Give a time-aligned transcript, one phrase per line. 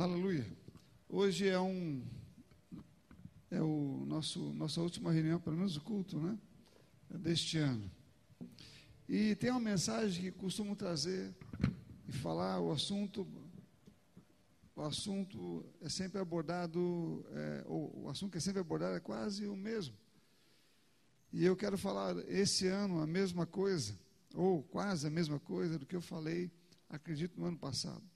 [0.00, 0.46] Aleluia.
[1.10, 2.02] Hoje é um
[3.50, 6.38] é o nosso nossa última reunião, pelo menos o culto, né?
[7.10, 7.90] Deste ano.
[9.06, 11.36] E tem uma mensagem que costumo trazer
[12.08, 13.28] e falar o assunto
[14.74, 19.46] o assunto é sempre abordado é, o, o assunto que é sempre abordado é quase
[19.46, 19.94] o mesmo.
[21.30, 23.94] E eu quero falar esse ano a mesma coisa
[24.34, 26.50] ou quase a mesma coisa do que eu falei,
[26.88, 28.09] acredito no ano passado.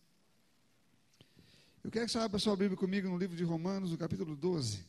[1.85, 4.83] Eu quero que você abra sua Bíblia comigo no livro de Romanos, no capítulo 12.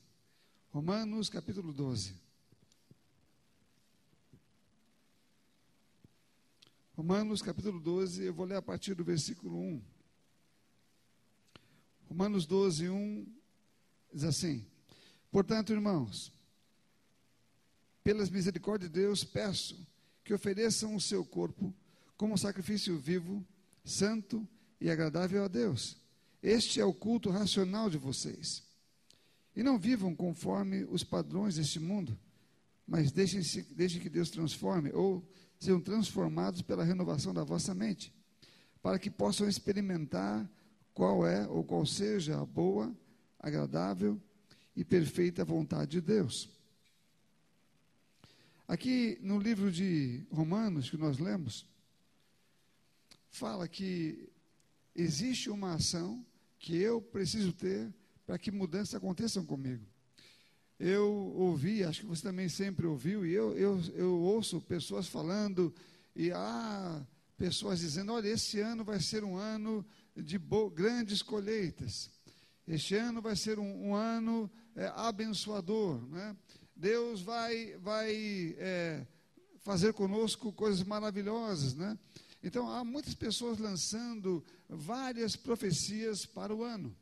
[0.70, 2.16] Romanos, capítulo 12.
[6.96, 9.84] Romanos, capítulo 12, eu vou ler a partir do versículo 1.
[12.08, 13.28] Romanos 12, 1
[14.14, 14.66] diz assim:
[15.30, 16.32] Portanto, irmãos,
[18.06, 19.86] pelas misericórdias de Deus, peço
[20.24, 21.76] que ofereçam o seu corpo
[22.16, 23.46] como sacrifício vivo,
[23.84, 24.48] santo
[24.80, 26.05] e agradável a Deus
[26.46, 28.64] este é o culto racional de vocês.
[29.56, 32.16] E não vivam conforme os padrões deste mundo,
[32.86, 35.28] mas deixem, deixem que Deus transforme, ou
[35.60, 38.14] sejam transformados pela renovação da vossa mente,
[38.80, 40.48] para que possam experimentar
[40.94, 42.96] qual é ou qual seja a boa,
[43.40, 44.22] agradável
[44.76, 46.48] e perfeita vontade de Deus.
[48.68, 51.66] Aqui no livro de Romanos que nós lemos,
[53.32, 54.30] fala que
[54.96, 56.24] existe uma ação
[56.66, 57.94] que eu preciso ter
[58.26, 59.86] para que mudanças aconteçam comigo.
[60.80, 65.72] Eu ouvi, acho que você também sempre ouviu, e eu, eu, eu ouço pessoas falando,
[66.16, 67.06] e há
[67.38, 69.86] pessoas dizendo: olha, esse ano vai ser um ano
[70.18, 70.40] de
[70.74, 72.10] grandes colheitas,
[72.68, 76.36] este ano vai ser um, um ano é, abençoador, né?
[76.76, 79.06] Deus vai, vai é,
[79.60, 81.96] fazer conosco coisas maravilhosas, né?
[82.46, 86.96] Então, há muitas pessoas lançando várias profecias para o ano.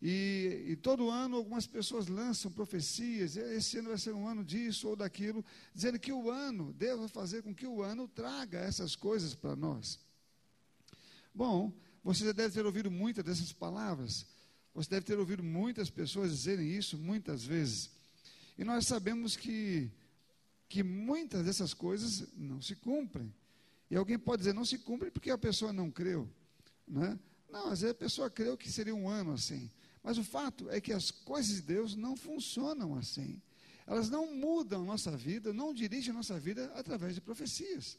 [0.00, 4.88] E, e, todo ano algumas pessoas lançam profecias, esse ano vai ser um ano disso
[4.88, 5.44] ou daquilo,
[5.74, 9.54] dizendo que o ano, Deus vai fazer com que o ano traga essas coisas para
[9.54, 9.98] nós.
[11.34, 11.70] Bom,
[12.02, 14.24] você já deve ter ouvido muitas dessas palavras,
[14.74, 17.90] você deve ter ouvido muitas pessoas dizerem isso muitas vezes.
[18.56, 19.90] E nós sabemos que,
[20.70, 23.30] que muitas dessas coisas não se cumprem.
[23.94, 26.28] E alguém pode dizer, não se cumpre porque a pessoa não creu.
[26.84, 27.16] Né?
[27.48, 29.70] Não, às vezes a pessoa creu que seria um ano assim.
[30.02, 33.40] Mas o fato é que as coisas de Deus não funcionam assim.
[33.86, 37.96] Elas não mudam a nossa vida, não dirigem nossa vida através de profecias.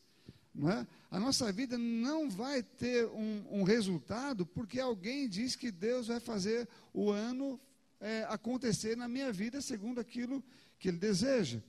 [0.57, 0.85] É?
[1.09, 6.19] A nossa vida não vai ter um, um resultado porque alguém diz que Deus vai
[6.19, 7.57] fazer o ano
[8.01, 10.43] é, acontecer na minha vida segundo aquilo
[10.77, 11.61] que Ele deseja.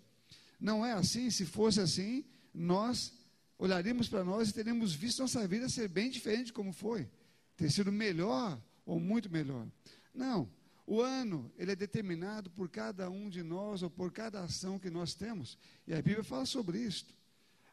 [0.59, 3.13] Não é assim, se fosse assim, nós
[3.59, 7.09] olharíamos para nós e teríamos visto nossa vida ser bem diferente como foi,
[7.57, 9.67] ter sido melhor ou muito melhor.
[10.15, 10.49] Não,
[10.87, 14.91] o ano ele é determinado por cada um de nós ou por cada ação que
[14.91, 15.59] nós temos.
[15.87, 17.13] E a Bíblia fala sobre isto.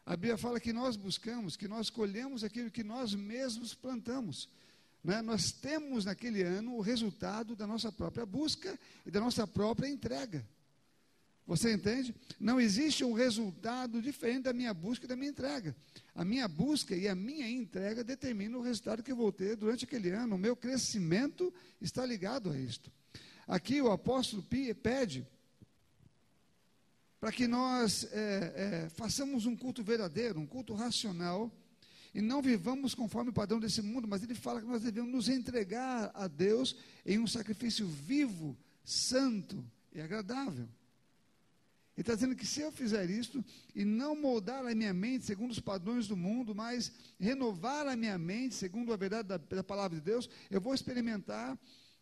[0.04, 4.48] A Bíblia fala que nós buscamos, que nós colhemos aquilo que nós mesmos plantamos.
[5.02, 5.22] Né?
[5.22, 10.44] Nós temos naquele ano o resultado da nossa própria busca e da nossa própria entrega.
[11.46, 12.14] Você entende?
[12.40, 15.76] Não existe um resultado diferente da minha busca e da minha entrega.
[16.14, 19.84] A minha busca e a minha entrega determinam o resultado que eu vou ter durante
[19.84, 20.36] aquele ano.
[20.36, 22.90] O meu crescimento está ligado a isto.
[23.46, 24.42] Aqui o apóstolo
[24.82, 25.26] pede
[27.20, 31.50] para que nós é, é, façamos um culto verdadeiro, um culto racional,
[32.14, 35.28] e não vivamos conforme o padrão desse mundo, mas ele fala que nós devemos nos
[35.28, 40.68] entregar a Deus em um sacrifício vivo, santo e agradável.
[41.96, 43.44] Ele está dizendo que se eu fizer isto
[43.74, 46.90] e não moldar a minha mente segundo os padrões do mundo, mas
[47.20, 51.56] renovar a minha mente segundo a verdade da, da palavra de Deus, eu vou experimentar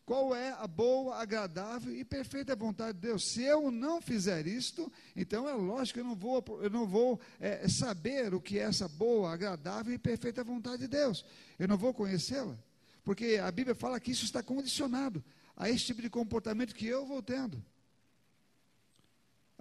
[0.05, 3.25] qual é a boa, agradável e perfeita vontade de Deus.
[3.31, 7.21] Se eu não fizer isto, então é lógico que eu não vou, eu não vou
[7.39, 11.25] é, saber o que é essa boa, agradável e perfeita vontade de Deus.
[11.59, 12.59] Eu não vou conhecê-la.
[13.05, 15.23] Porque a Bíblia fala que isso está condicionado
[15.57, 17.63] a esse tipo de comportamento que eu vou tendo.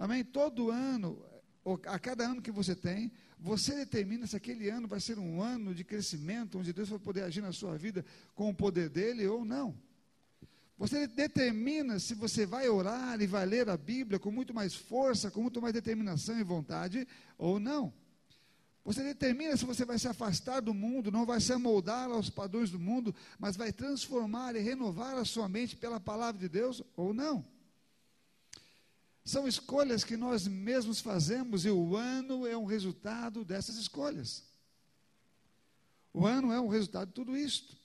[0.01, 0.24] Amém?
[0.24, 1.24] Todo ano,
[1.86, 5.75] a cada ano que você tem, você determina se aquele ano vai ser um ano
[5.75, 8.03] de crescimento, onde Deus vai poder agir na sua vida
[8.33, 9.77] com o poder dele ou não.
[10.75, 15.30] Você determina se você vai orar e vai ler a Bíblia com muito mais força,
[15.30, 17.07] com muito mais determinação e vontade
[17.38, 17.94] ou não.
[18.83, 22.71] Você determina se você vai se afastar do mundo, não vai se amoldar aos padrões
[22.71, 27.13] do mundo, mas vai transformar e renovar a sua mente pela palavra de Deus ou
[27.13, 27.45] não.
[29.24, 34.44] São escolhas que nós mesmos fazemos e o ano é um resultado dessas escolhas.
[36.14, 37.78] O ano é um resultado de tudo isto.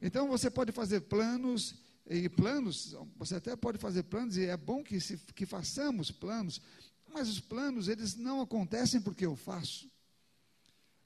[0.00, 1.76] Então você pode fazer planos,
[2.06, 6.60] e planos, você até pode fazer planos, e é bom que, se, que façamos planos,
[7.08, 9.90] mas os planos, eles não acontecem porque eu faço.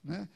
[0.03, 0.29] Né?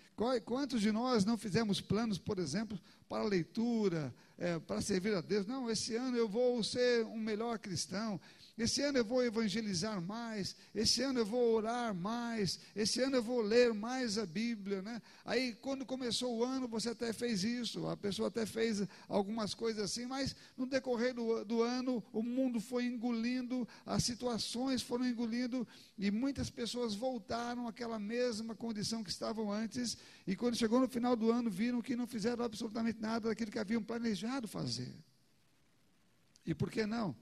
[0.45, 2.79] Quantos de nós não fizemos planos, por exemplo,
[3.11, 5.45] para leitura, é, para servir a Deus?
[5.45, 8.21] Não, esse ano eu vou ser um melhor cristão,
[8.57, 13.23] esse ano eu vou evangelizar mais, esse ano eu vou orar mais, esse ano eu
[13.23, 15.03] vou ler mais a Bíblia, né?
[15.25, 19.83] Aí quando começou o ano você até fez isso, a pessoa até fez algumas coisas
[19.83, 25.67] assim, mas no decorrer do, do ano o mundo foi engolindo, as situações foram engolindo
[25.99, 29.97] e muitas pessoas voltaram àquela mesma condição que estavam antes
[30.31, 33.59] e quando chegou no final do ano viram que não fizeram absolutamente nada daquilo que
[33.59, 34.94] haviam planejado fazer.
[36.47, 37.17] E por que não?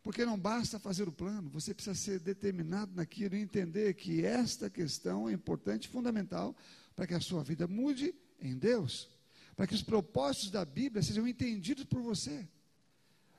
[0.00, 4.70] Porque não basta fazer o plano, você precisa ser determinado naquilo e entender que esta
[4.70, 6.56] questão é importante, fundamental,
[6.94, 9.10] para que a sua vida mude em Deus,
[9.56, 12.48] para que os propósitos da Bíblia sejam entendidos por você.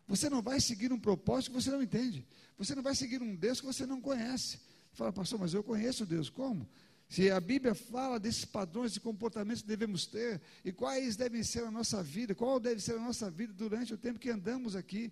[0.09, 2.27] Você não vai seguir um propósito que você não entende.
[2.57, 4.59] Você não vai seguir um Deus que você não conhece.
[4.91, 6.29] Fala, pastor, mas eu conheço Deus.
[6.29, 6.67] Como?
[7.09, 11.63] Se a Bíblia fala desses padrões de comportamento que devemos ter e quais devem ser
[11.63, 15.11] a nossa vida, qual deve ser a nossa vida durante o tempo que andamos aqui,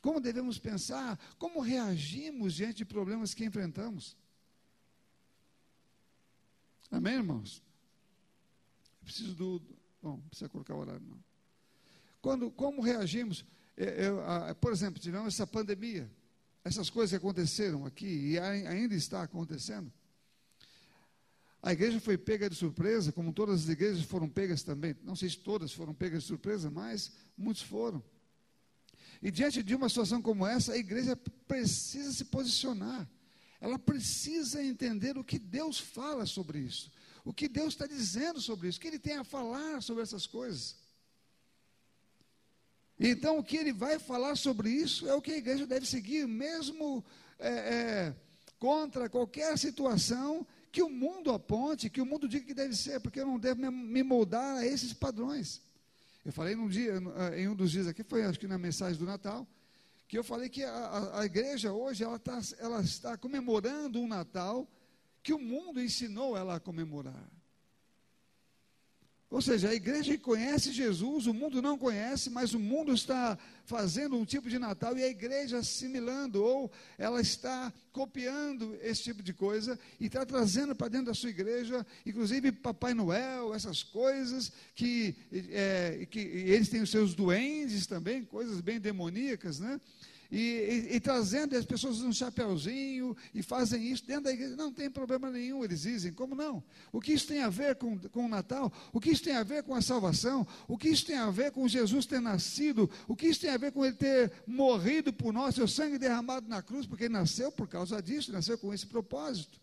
[0.00, 1.18] como devemos pensar?
[1.40, 4.16] Como reagimos diante de problemas que enfrentamos?
[6.92, 7.60] Amém, irmãos?
[9.00, 9.62] Eu preciso do.
[10.00, 11.18] Bom, não precisa colocar o horário, não.
[12.20, 13.44] Quando, como reagimos?
[13.76, 16.08] Eu, a, por exemplo, tivemos essa pandemia,
[16.62, 19.92] essas coisas que aconteceram aqui e ainda está acontecendo.
[21.62, 24.96] A igreja foi pega de surpresa, como todas as igrejas foram pegas também.
[25.04, 28.02] Não sei se todas foram pegas de surpresa, mas muitos foram.
[29.22, 31.14] E diante de uma situação como essa, a igreja
[31.46, 33.08] precisa se posicionar.
[33.60, 36.90] Ela precisa entender o que Deus fala sobre isso.
[37.24, 38.78] O que Deus está dizendo sobre isso.
[38.78, 40.76] O que Ele tem a falar sobre essas coisas.
[42.98, 46.26] Então, o que Ele vai falar sobre isso é o que a igreja deve seguir,
[46.26, 47.04] mesmo
[47.38, 48.16] é, é,
[48.58, 53.20] contra qualquer situação que o mundo aponte, que o mundo diga que deve ser, porque
[53.20, 55.60] eu não devo me moldar a esses padrões.
[56.24, 58.98] Eu falei num dia, ah, em um dos dias aqui, foi acho que na mensagem
[58.98, 59.46] do Natal,
[60.08, 64.66] que eu falei que a, a, igreja hoje ela, tá, ela está comemorando um Natal
[65.22, 67.30] que o mundo ensinou ela a comemorar.
[69.32, 74.14] Ou seja, a igreja conhece Jesus, o mundo não conhece, mas o mundo está fazendo
[74.14, 79.32] um tipo de Natal e a igreja assimilando, ou ela está copiando esse tipo de
[79.32, 85.16] coisa e está trazendo para dentro da sua igreja, inclusive Papai Noel, essas coisas que,
[85.32, 89.80] é, que eles têm os seus duendes também, coisas bem demoníacas, né?
[90.32, 94.56] E, e, e trazendo, as pessoas um chapéuzinho e fazem isso dentro da igreja.
[94.56, 96.10] Não tem problema nenhum, eles dizem.
[96.10, 96.64] Como não?
[96.90, 98.72] O que isso tem a ver com, com o Natal?
[98.94, 100.46] O que isso tem a ver com a salvação?
[100.66, 102.88] O que isso tem a ver com Jesus ter nascido?
[103.06, 106.48] O que isso tem a ver com ele ter morrido por nós, seu sangue derramado
[106.48, 109.60] na cruz, porque ele nasceu por causa disso, nasceu com esse propósito.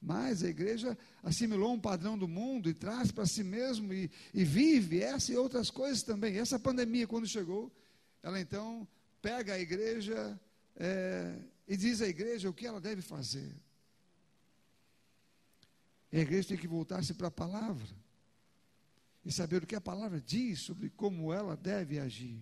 [0.00, 4.42] Mas a igreja assimilou um padrão do mundo e traz para si mesmo e, e
[4.42, 6.38] vive essa e outras coisas também.
[6.38, 7.70] Essa pandemia, quando chegou,
[8.22, 8.88] ela então
[9.20, 10.38] pega a igreja
[10.76, 13.54] é, e diz à igreja o que ela deve fazer.
[16.10, 17.94] E a igreja tem que voltar-se para a palavra
[19.24, 22.40] e saber o que a palavra diz sobre como ela deve agir.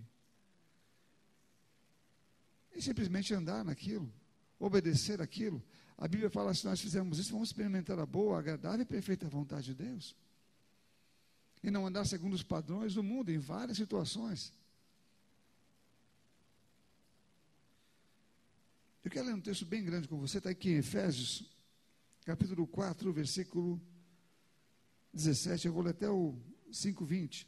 [2.75, 4.13] E simplesmente andar naquilo,
[4.59, 5.63] obedecer aquilo.
[5.99, 9.67] A Bíblia fala: se nós fizermos isso, vamos experimentar a boa, agradável e perfeita vontade
[9.67, 10.15] de Deus.
[11.63, 14.53] E não andar segundo os padrões do mundo em várias situações.
[19.07, 21.49] Eu quero ler um texto bem grande com você, está aqui em Efésios,
[22.25, 23.81] capítulo 4, versículo
[25.15, 25.69] 17.
[25.69, 26.37] Eu vou ler até o
[26.73, 27.47] 5,20.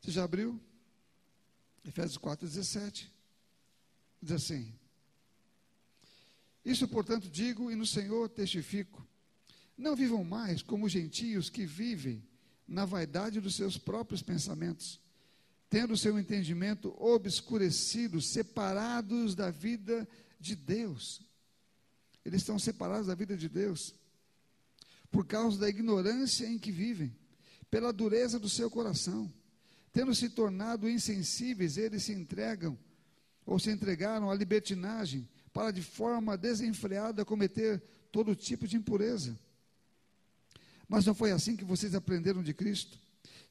[0.00, 0.58] Você já abriu?
[1.84, 3.12] Efésios 4, 17.
[4.22, 4.74] Diz assim:
[6.64, 9.06] Isso, portanto, digo e no Senhor testifico:
[9.76, 12.26] não vivam mais como gentios que vivem
[12.66, 15.03] na vaidade dos seus próprios pensamentos
[15.68, 21.22] tendo seu entendimento obscurecido, separados da vida de Deus.
[22.24, 23.94] Eles estão separados da vida de Deus
[25.10, 27.14] por causa da ignorância em que vivem,
[27.70, 29.32] pela dureza do seu coração.
[29.92, 32.76] Tendo se tornado insensíveis, eles se entregam
[33.46, 37.80] ou se entregaram à libertinagem para de forma desenfreada cometer
[38.10, 39.38] todo tipo de impureza.
[40.88, 42.98] Mas não foi assim que vocês aprenderam de Cristo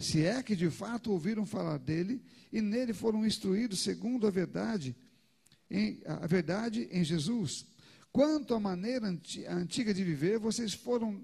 [0.03, 4.95] se é que de fato ouviram falar dele e nele foram instruídos segundo a verdade,
[5.69, 7.65] em, a verdade em Jesus.
[8.11, 9.07] Quanto à maneira
[9.49, 11.23] antiga de viver, vocês foram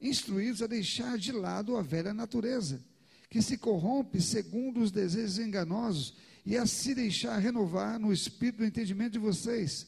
[0.00, 2.84] instruídos a deixar de lado a velha natureza,
[3.30, 8.64] que se corrompe segundo os desejos enganosos, e a se deixar renovar no espírito do
[8.64, 9.86] entendimento de vocês,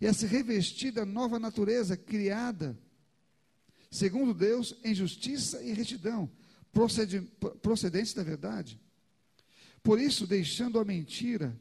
[0.00, 2.78] e a se revestir da nova natureza criada,
[3.90, 6.30] segundo Deus, em justiça e retidão,
[7.62, 8.80] procedentes da verdade.
[9.82, 11.56] Por isso, deixando a mentira,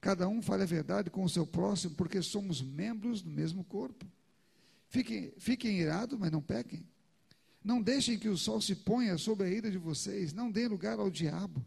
[0.00, 4.06] cada um fale a verdade com o seu próximo, porque somos membros do mesmo corpo.
[4.88, 6.86] Fiquem, fiquem irados, mas não pequem.
[7.62, 10.98] Não deixem que o sol se ponha sobre a ira de vocês, não deem lugar
[10.98, 11.64] ao diabo.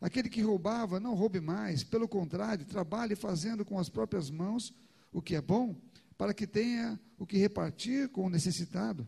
[0.00, 4.72] Aquele que roubava, não roube mais, pelo contrário, trabalhe fazendo com as próprias mãos
[5.12, 5.76] o que é bom,
[6.16, 9.06] para que tenha o que repartir com o necessitado.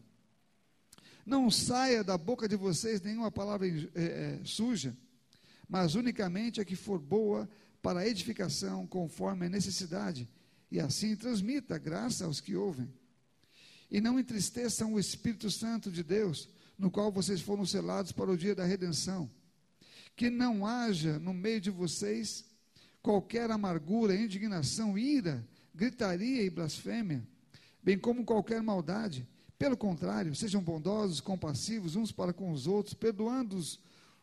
[1.24, 4.96] Não saia da boca de vocês nenhuma palavra é, é, suja,
[5.68, 7.48] mas unicamente a que for boa
[7.80, 10.28] para a edificação, conforme a necessidade,
[10.70, 12.92] e assim transmita graça aos que ouvem.
[13.90, 16.48] E não entristeçam o Espírito Santo de Deus,
[16.78, 19.30] no qual vocês foram selados para o dia da redenção.
[20.16, 22.44] Que não haja no meio de vocês
[23.00, 27.26] qualquer amargura, indignação, ira, gritaria e blasfêmia,
[27.82, 29.26] bem como qualquer maldade
[29.62, 33.78] pelo contrário, sejam bondosos, compassivos uns para com os outros, perdoando-os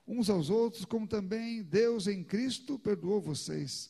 [0.06, 3.90] uns aos outros, como também Deus em Cristo perdoou vocês.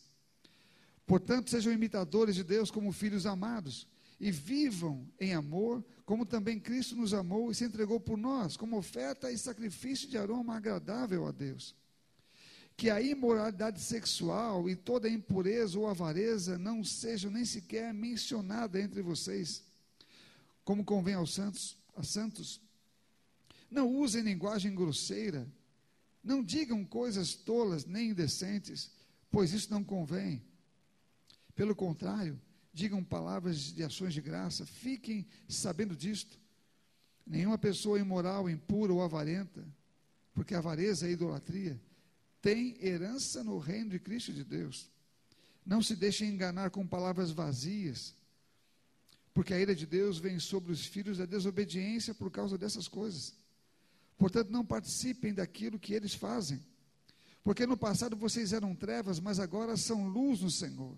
[1.08, 3.88] Portanto, sejam imitadores de Deus como filhos amados
[4.20, 8.77] e vivam em amor, como também Cristo nos amou e se entregou por nós, como
[8.77, 11.75] oferta e sacrifício de aroma agradável a Deus.
[12.77, 19.01] Que a imoralidade sexual e toda impureza ou avareza não sejam nem sequer mencionada entre
[19.01, 19.68] vocês
[20.69, 22.61] como convém aos santos, a santos.
[23.71, 25.51] Não usem linguagem grosseira,
[26.23, 28.91] não digam coisas tolas nem indecentes,
[29.31, 30.43] pois isso não convém.
[31.55, 32.39] Pelo contrário,
[32.71, 36.39] digam palavras de ações de graça, fiquem sabendo disto.
[37.25, 39.67] Nenhuma pessoa imoral, impura ou avarenta,
[40.35, 41.81] porque avareza é idolatria,
[42.43, 44.88] tem herança no reino de Cristo de Deus.
[45.65, 48.13] Não se deixem enganar com palavras vazias,
[49.39, 53.34] porque a ira de Deus vem sobre os filhos da desobediência por causa dessas coisas.
[54.17, 56.62] Portanto, não participem daquilo que eles fazem.
[57.41, 60.93] Porque no passado vocês eram trevas, mas agora são luz no Senhor.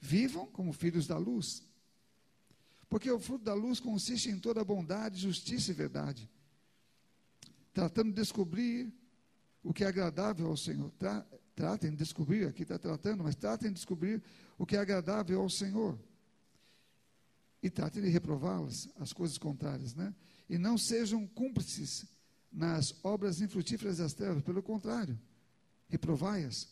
[0.00, 1.62] Vivam como filhos da luz.
[2.88, 6.28] Porque o fruto da luz consiste em toda bondade, justiça e verdade.
[7.72, 8.92] Tratando de descobrir
[9.62, 10.90] o que é agradável ao Senhor.
[10.98, 11.24] Tra
[11.54, 14.20] tratem de descobrir, aqui está tratando, mas tratem de descobrir
[14.58, 15.96] o que é agradável ao Senhor
[17.64, 20.14] e tratem de reprová-las, as coisas contrárias, né?
[20.50, 22.04] E não sejam cúmplices
[22.52, 25.18] nas obras infrutíferas das trevas, pelo contrário,
[25.88, 26.68] reprovai-as.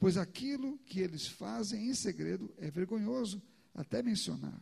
[0.00, 3.40] Pois aquilo que eles fazem em segredo é vergonhoso
[3.72, 4.60] até mencionar.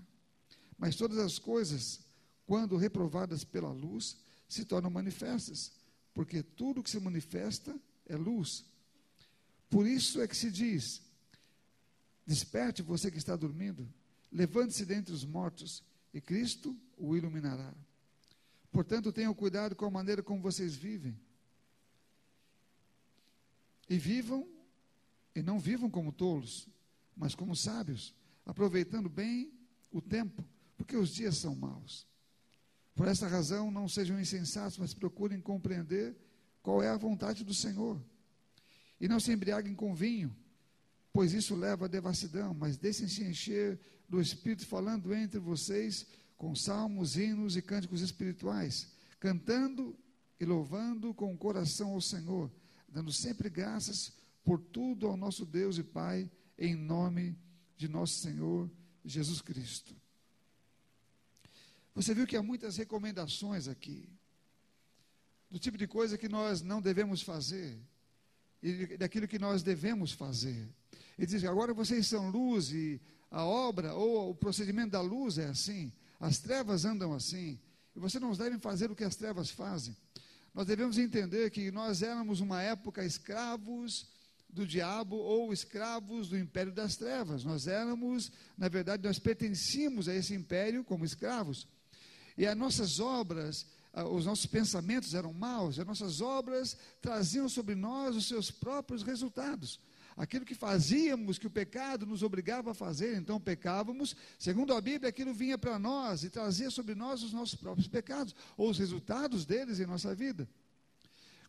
[0.76, 2.00] Mas todas as coisas,
[2.44, 5.72] quando reprovadas pela luz, se tornam manifestas,
[6.12, 8.66] porque tudo que se manifesta é luz.
[9.70, 11.00] Por isso é que se diz:
[12.26, 13.88] desperte você que está dormindo,
[14.34, 15.80] Levante-se dentre os mortos
[16.12, 17.72] e Cristo o iluminará.
[18.72, 21.16] Portanto, tenham cuidado com a maneira como vocês vivem.
[23.88, 24.48] E vivam,
[25.36, 26.68] e não vivam como tolos,
[27.16, 28.12] mas como sábios,
[28.44, 29.52] aproveitando bem
[29.92, 30.44] o tempo,
[30.76, 32.04] porque os dias são maus.
[32.96, 36.16] Por essa razão, não sejam insensatos, mas procurem compreender
[36.60, 38.02] qual é a vontade do Senhor.
[39.00, 40.34] E não se embriaguem com vinho,
[41.12, 46.06] pois isso leva à devassidão, mas deixem-se encher do Espírito falando entre vocês
[46.36, 49.96] com salmos, hinos e cânticos espirituais, cantando
[50.38, 52.50] e louvando com o coração ao Senhor,
[52.88, 54.12] dando sempre graças
[54.44, 57.36] por tudo ao nosso Deus e Pai, em nome
[57.76, 58.70] de nosso Senhor
[59.04, 59.94] Jesus Cristo.
[61.94, 64.08] Você viu que há muitas recomendações aqui,
[65.50, 67.78] do tipo de coisa que nós não devemos fazer,
[68.62, 70.68] e daquilo que nós devemos fazer.
[71.18, 73.00] Ele diz: agora vocês são luz e
[73.34, 75.92] a obra ou o procedimento da luz é assim.
[76.20, 77.58] As trevas andam assim.
[77.94, 79.96] E você não deve fazer o que as trevas fazem.
[80.54, 84.06] Nós devemos entender que nós éramos uma época escravos
[84.48, 87.42] do diabo ou escravos do império das trevas.
[87.42, 91.66] Nós éramos, na verdade, nós pertencíamos a esse império como escravos.
[92.38, 93.66] E as nossas obras,
[94.12, 99.80] os nossos pensamentos eram maus, as nossas obras traziam sobre nós os seus próprios resultados
[100.16, 105.08] aquilo que fazíamos, que o pecado nos obrigava a fazer, então pecávamos, segundo a Bíblia,
[105.08, 109.44] aquilo vinha para nós e trazia sobre nós os nossos próprios pecados, ou os resultados
[109.44, 110.48] deles em nossa vida.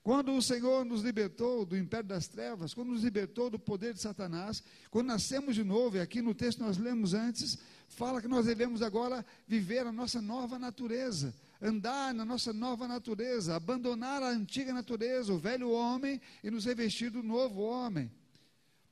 [0.05, 4.01] Quando o Senhor nos libertou do império das trevas, quando nos libertou do poder de
[4.01, 7.57] Satanás, quando nascemos de novo, e aqui no texto nós lemos antes,
[7.87, 13.55] fala que nós devemos agora viver a nossa nova natureza, andar na nossa nova natureza,
[13.55, 18.11] abandonar a antiga natureza, o velho homem, e nos revestir do novo homem.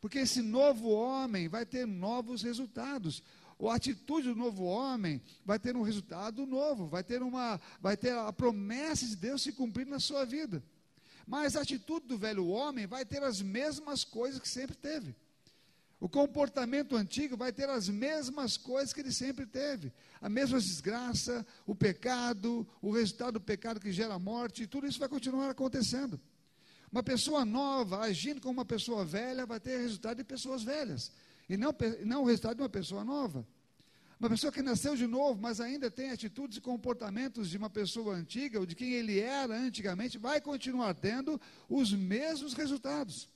[0.04, 3.24] Porque esse novo homem vai ter novos resultados.
[3.58, 8.12] A atitude do novo homem vai ter um resultado novo, vai ter uma, vai ter
[8.12, 10.62] a promessa de Deus se cumprir na sua vida.
[11.26, 15.16] Mas a atitude do velho homem vai ter as mesmas coisas que sempre teve.
[16.02, 19.90] O comportamento antigo vai ter as mesmas coisas que ele sempre teve.
[20.20, 25.08] A mesma desgraça, o pecado, o resultado do pecado que gera morte, tudo isso vai
[25.08, 26.20] continuar acontecendo.
[26.94, 31.12] Uma pessoa nova agindo como uma pessoa velha vai ter resultado de pessoas velhas.
[31.50, 31.74] E não,
[32.06, 33.48] não o resultado de uma pessoa nova.
[34.20, 38.14] Uma pessoa que nasceu de novo, mas ainda tem atitudes e comportamentos de uma pessoa
[38.14, 43.28] antiga, ou de quem ele era antigamente, vai continuar tendo os mesmos resultados.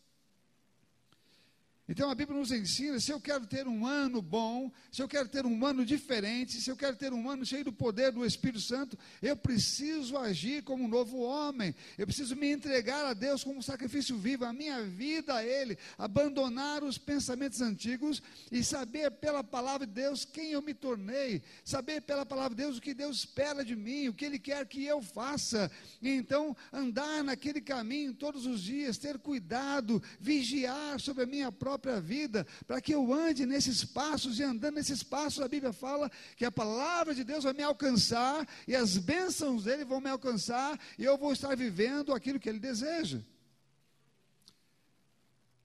[1.89, 5.29] Então a Bíblia nos ensina: se eu quero ter um ano bom, se eu quero
[5.29, 8.59] ter um ano diferente, se eu quero ter um ano cheio do poder do Espírito
[8.59, 13.59] Santo, eu preciso agir como um novo homem, eu preciso me entregar a Deus como
[13.59, 19.43] um sacrifício vivo, a minha vida a Ele, abandonar os pensamentos antigos e saber pela
[19.43, 23.19] palavra de Deus quem eu me tornei, saber pela palavra de Deus o que Deus
[23.19, 28.13] espera de mim, o que Ele quer que eu faça, e então andar naquele caminho
[28.13, 33.13] todos os dias, ter cuidado, vigiar sobre a minha própria própria vida, para que eu
[33.13, 37.43] ande nesses passos, e andando nesses passos, a Bíblia fala que a palavra de Deus
[37.43, 42.13] vai me alcançar, e as bênçãos dele vão me alcançar, e eu vou estar vivendo
[42.13, 43.21] aquilo que ele deseja.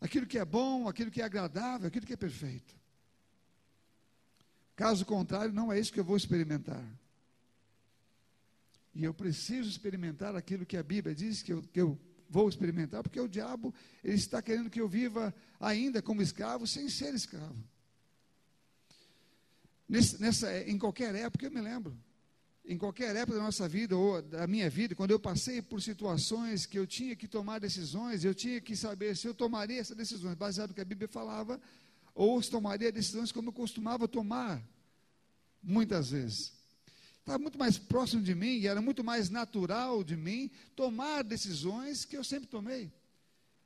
[0.00, 2.74] Aquilo que é bom, aquilo que é agradável, aquilo que é perfeito.
[4.76, 6.84] Caso contrário, não é isso que eu vou experimentar.
[8.94, 11.98] E eu preciso experimentar aquilo que a Bíblia diz que eu, que eu
[12.32, 16.88] vou experimentar, porque o diabo ele está querendo que eu viva ainda como escravo sem
[16.88, 17.62] ser escravo.
[19.86, 21.94] Nessa, em qualquer época, eu me lembro,
[22.64, 26.64] em qualquer época da nossa vida ou da minha vida, quando eu passei por situações
[26.64, 30.34] que eu tinha que tomar decisões, eu tinha que saber se eu tomaria essas decisões
[30.34, 31.60] baseado no que a Bíblia falava,
[32.14, 34.66] ou se tomaria decisões como eu costumava tomar,
[35.62, 36.61] muitas vezes
[37.22, 42.04] estava muito mais próximo de mim e era muito mais natural de mim tomar decisões
[42.04, 42.92] que eu sempre tomei.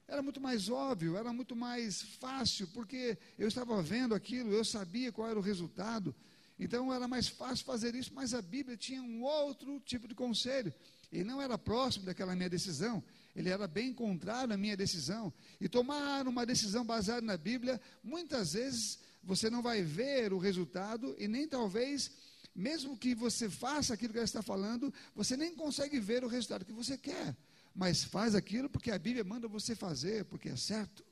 [0.07, 5.11] Era muito mais óbvio, era muito mais fácil, porque eu estava vendo aquilo, eu sabia
[5.11, 6.14] qual era o resultado.
[6.59, 10.73] Então era mais fácil fazer isso, mas a Bíblia tinha um outro tipo de conselho.
[11.11, 13.03] Ele não era próximo daquela minha decisão,
[13.35, 15.33] ele era bem contrário à minha decisão.
[15.61, 21.16] E tomar uma decisão baseada na Bíblia, muitas vezes você não vai ver o resultado
[21.19, 22.11] e nem talvez
[22.57, 26.64] mesmo que você faça aquilo que ela está falando, você nem consegue ver o resultado
[26.64, 27.37] que você quer.
[27.75, 31.05] Mas faz aquilo porque a Bíblia manda você fazer, porque é certo.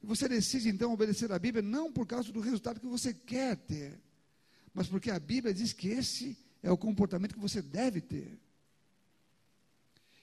[0.00, 3.56] E você decide então obedecer a Bíblia não por causa do resultado que você quer
[3.56, 4.00] ter,
[4.72, 8.38] mas porque a Bíblia diz que esse é o comportamento que você deve ter.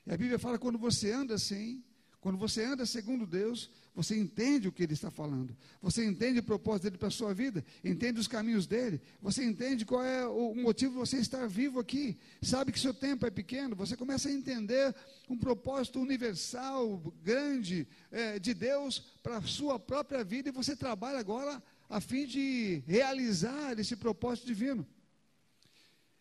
[0.05, 1.83] E a Bíblia fala quando você anda assim,
[2.21, 5.55] quando você anda segundo Deus, você entende o que ele está falando.
[5.81, 7.63] Você entende o propósito dele para a sua vida.
[7.83, 9.01] Entende os caminhos dele.
[9.21, 12.17] Você entende qual é o motivo de você estar vivo aqui.
[12.41, 13.75] Sabe que seu tempo é pequeno.
[13.75, 14.93] Você começa a entender
[15.29, 20.49] um propósito universal, grande, é, de Deus para a sua própria vida.
[20.49, 24.85] E você trabalha agora a fim de realizar esse propósito divino.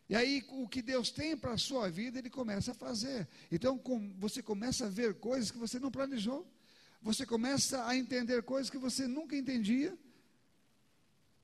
[0.09, 3.29] E aí, o que Deus tem para a sua vida, Ele começa a fazer.
[3.53, 6.47] Então, com, você começa a ver coisas que você não planejou.
[7.03, 9.97] Você começa a entender coisas que você nunca entendia.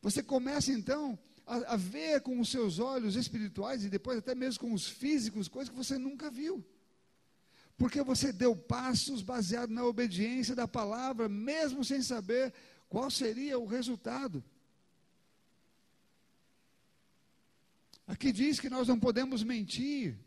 [0.01, 4.61] Você começa, então, a, a ver com os seus olhos espirituais e depois até mesmo
[4.61, 6.65] com os físicos, coisas que você nunca viu.
[7.77, 12.53] Porque você deu passos baseados na obediência da palavra, mesmo sem saber
[12.89, 14.43] qual seria o resultado.
[18.07, 20.19] Aqui diz que nós não podemos mentir,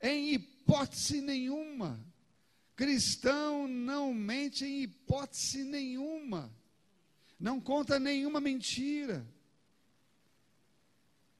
[0.00, 2.04] em hipótese nenhuma.
[2.74, 6.52] Cristão não mente em hipótese nenhuma,
[7.38, 9.26] não conta nenhuma mentira.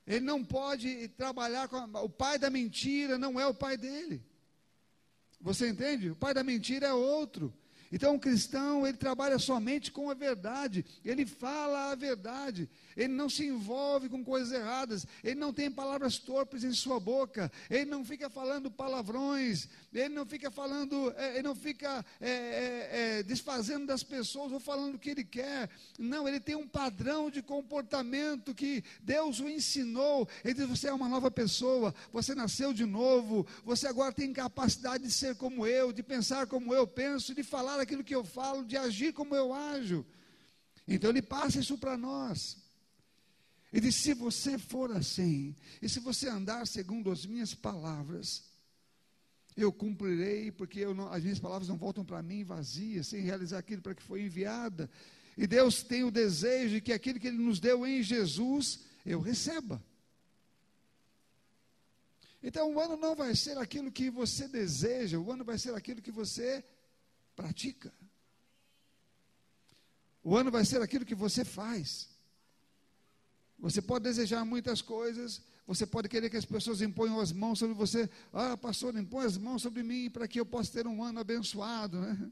[0.07, 1.77] Ele não pode trabalhar com.
[1.77, 4.22] A, o pai da mentira não é o pai dele.
[5.40, 6.11] Você entende?
[6.11, 7.53] O pai da mentira é outro.
[7.94, 13.28] Então, o cristão, ele trabalha somente com a verdade, ele fala a verdade, ele não
[13.28, 18.04] se envolve com coisas erradas, ele não tem palavras torpes em sua boca, ele não
[18.04, 23.87] fica falando palavrões, ele não fica falando, é, ele não fica é, é, é, desfazendo
[23.87, 28.52] das pessoas ou falando o que ele quer, não, ele tem um padrão de comportamento
[28.52, 33.46] que Deus o ensinou, ele diz: você é uma nova pessoa, você nasceu de novo,
[33.64, 37.83] você agora tem capacidade de ser como eu, de pensar como eu penso, de falar
[37.84, 40.04] aquilo que eu falo, de agir como eu ajo.
[40.86, 42.58] Então ele passa isso para nós.
[43.72, 48.44] E disse: se você for assim, e se você andar segundo as minhas palavras,
[49.56, 53.82] eu cumprirei, porque não, as minhas palavras não voltam para mim vazias, sem realizar aquilo
[53.82, 54.90] para que foi enviada.
[55.36, 59.20] E Deus tem o desejo de que aquilo que Ele nos deu em Jesus, eu
[59.20, 59.82] receba.
[62.42, 66.02] Então o ano não vai ser aquilo que você deseja, o ano vai ser aquilo
[66.02, 66.62] que você
[67.34, 67.92] pratica.
[70.22, 72.08] O ano vai ser aquilo que você faz.
[73.58, 77.74] Você pode desejar muitas coisas, você pode querer que as pessoas imponham as mãos sobre
[77.74, 78.10] você.
[78.32, 82.00] Ah, pastor, impõe as mãos sobre mim para que eu possa ter um ano abençoado.
[82.00, 82.30] Né?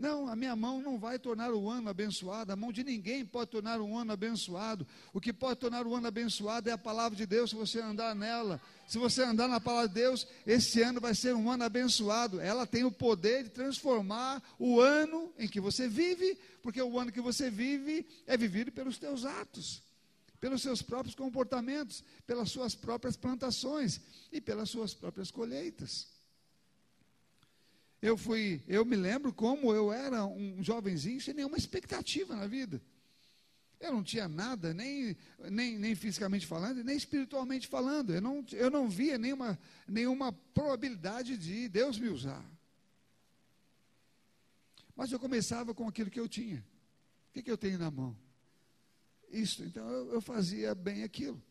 [0.00, 3.50] Não, a minha mão não vai tornar o ano abençoado, a mão de ninguém pode
[3.50, 4.86] tornar um ano abençoado.
[5.12, 8.14] O que pode tornar o ano abençoado é a palavra de Deus, se você andar
[8.14, 8.58] nela.
[8.88, 12.40] Se você andar na palavra de Deus, esse ano vai ser um ano abençoado.
[12.40, 17.12] Ela tem o poder de transformar o ano em que você vive, porque o ano
[17.12, 19.82] que você vive é vivido pelos teus atos,
[20.40, 24.00] pelos seus próprios comportamentos, pelas suas próprias plantações
[24.32, 26.19] e pelas suas próprias colheitas.
[28.02, 32.80] Eu fui, eu me lembro como eu era um jovenzinho sem nenhuma expectativa na vida.
[33.78, 35.16] Eu não tinha nada, nem,
[35.50, 38.14] nem, nem fisicamente falando, nem espiritualmente falando.
[38.14, 39.58] Eu não, eu não via nenhuma,
[39.88, 42.44] nenhuma probabilidade de Deus me usar.
[44.94, 46.58] Mas eu começava com aquilo que eu tinha.
[47.28, 48.16] O que, que eu tenho na mão?
[49.30, 49.64] Isso.
[49.64, 51.42] Então eu, eu fazia bem aquilo.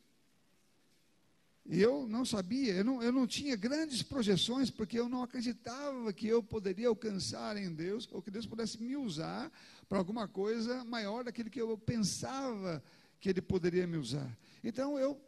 [1.71, 6.11] E eu não sabia, eu não, eu não tinha grandes projeções, porque eu não acreditava
[6.11, 9.51] que eu poderia alcançar em Deus, ou que Deus pudesse me usar
[9.87, 12.83] para alguma coisa maior daquilo que eu pensava
[13.19, 14.35] que Ele poderia me usar.
[14.63, 15.21] Então eu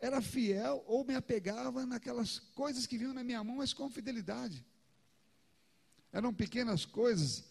[0.00, 4.66] era fiel ou me apegava naquelas coisas que vinham na minha mão, mas com fidelidade.
[6.12, 7.44] Eram pequenas coisas,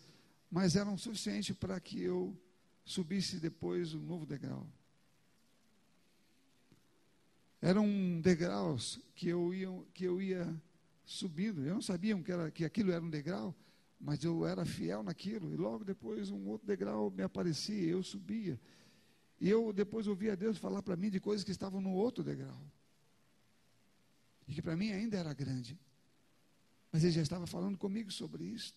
[0.52, 2.38] mas eram suficientes para que eu
[2.84, 4.68] subisse depois um novo degrau.
[7.64, 10.54] Eram degraus que eu ia, que eu ia
[11.06, 11.66] subindo.
[11.66, 13.56] Eu não sabia que, era, que aquilo era um degrau,
[13.98, 15.54] mas eu era fiel naquilo.
[15.54, 18.60] E logo depois um outro degrau me aparecia, eu subia.
[19.40, 22.62] E eu depois ouvia Deus falar para mim de coisas que estavam no outro degrau.
[24.46, 25.80] E que para mim ainda era grande.
[26.92, 28.74] Mas ele já estava falando comigo sobre isso.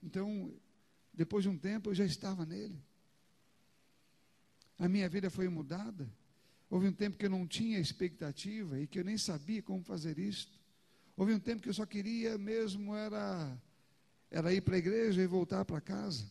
[0.00, 0.54] Então,
[1.12, 2.80] depois de um tempo, eu já estava nele.
[4.78, 6.08] A minha vida foi mudada.
[6.72, 10.18] Houve um tempo que eu não tinha expectativa e que eu nem sabia como fazer
[10.18, 10.58] isto.
[11.14, 13.60] Houve um tempo que eu só queria mesmo era,
[14.30, 16.24] era ir para a igreja e voltar para casa.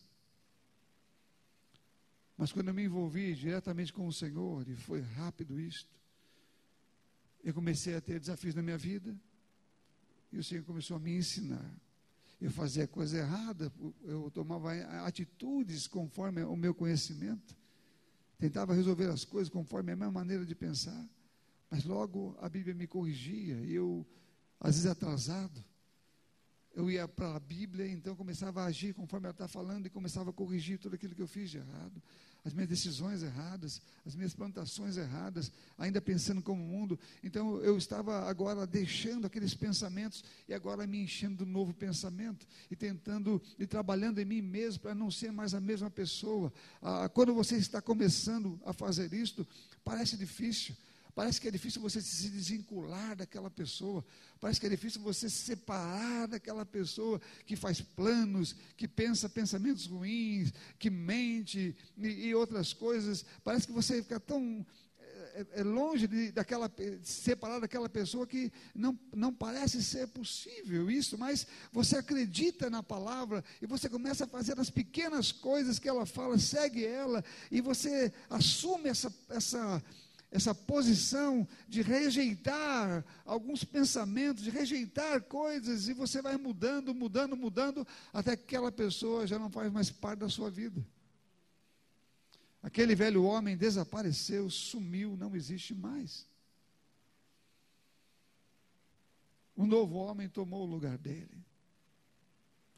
[2.36, 5.96] Mas quando eu me envolvi diretamente com o Senhor, e foi rápido isto,
[7.44, 9.16] eu comecei a ter desafios na minha vida,
[10.32, 11.72] e o Senhor começou a me ensinar.
[12.40, 14.72] Eu fazia coisa errada, eu tomava
[15.06, 17.61] atitudes conforme o meu conhecimento
[18.42, 21.08] tentava resolver as coisas conforme a minha maneira de pensar,
[21.70, 24.04] mas logo a Bíblia me corrigia, e eu,
[24.58, 25.64] às vezes atrasado,
[26.74, 30.30] eu ia para a Bíblia, então começava a agir conforme ela está falando e começava
[30.30, 32.02] a corrigir tudo aquilo que eu fiz de errado,
[32.44, 36.98] as minhas decisões erradas, as minhas plantações erradas, ainda pensando como o mundo.
[37.22, 42.74] Então eu estava agora deixando aqueles pensamentos e agora me enchendo do novo pensamento e
[42.74, 46.52] tentando e trabalhando em mim mesmo para não ser mais a mesma pessoa.
[46.80, 49.46] Ah, quando você está começando a fazer isto,
[49.84, 50.74] parece difícil.
[51.14, 54.04] Parece que é difícil você se desvincular daquela pessoa.
[54.40, 59.86] Parece que é difícil você se separar daquela pessoa que faz planos, que pensa pensamentos
[59.86, 63.24] ruins, que mente e, e outras coisas.
[63.44, 64.64] Parece que você fica tão
[65.34, 70.90] é, é longe de, daquela, de separar daquela pessoa que não, não parece ser possível
[70.90, 75.88] isso, mas você acredita na palavra e você começa a fazer as pequenas coisas que
[75.88, 79.82] ela fala, segue ela e você assume essa, essa
[80.32, 87.86] essa posição de rejeitar alguns pensamentos, de rejeitar coisas, e você vai mudando, mudando, mudando,
[88.10, 90.84] até que aquela pessoa já não faz mais parte da sua vida.
[92.62, 96.26] Aquele velho homem desapareceu, sumiu, não existe mais.
[99.56, 101.44] Um novo homem tomou o lugar dele.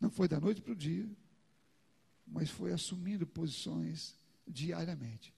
[0.00, 1.08] Não foi da noite para o dia,
[2.26, 4.14] mas foi assumindo posições
[4.46, 5.33] diariamente.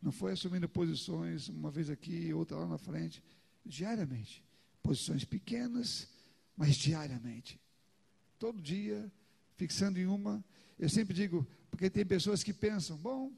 [0.00, 3.22] Não foi assumindo posições, uma vez aqui, outra lá na frente,
[3.64, 4.44] diariamente.
[4.82, 6.08] Posições pequenas,
[6.56, 7.60] mas diariamente.
[8.38, 9.10] Todo dia,
[9.56, 10.44] fixando em uma.
[10.78, 13.32] Eu sempre digo, porque tem pessoas que pensam, bom,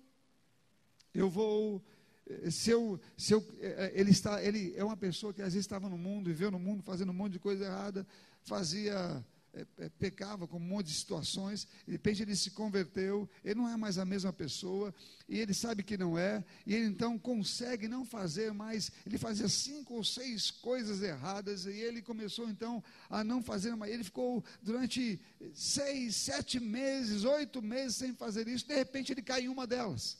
[1.14, 1.83] eu vou.
[2.27, 5.64] Eh, se eu, se eu, eh, ele, está, ele é uma pessoa que às vezes
[5.64, 8.07] estava no mundo, viveu no mundo, fazendo um monte de coisa errada,
[8.42, 13.56] fazia é, é, pecava com um monte de situações, de repente ele se converteu, ele
[13.56, 14.94] não é mais a mesma pessoa,
[15.28, 19.48] e ele sabe que não é, e ele então consegue não fazer mais, ele fazia
[19.48, 24.44] cinco ou seis coisas erradas, e ele começou então a não fazer mais, ele ficou
[24.62, 25.20] durante
[25.52, 30.16] seis, sete meses, oito meses sem fazer isso, de repente ele cai em uma delas.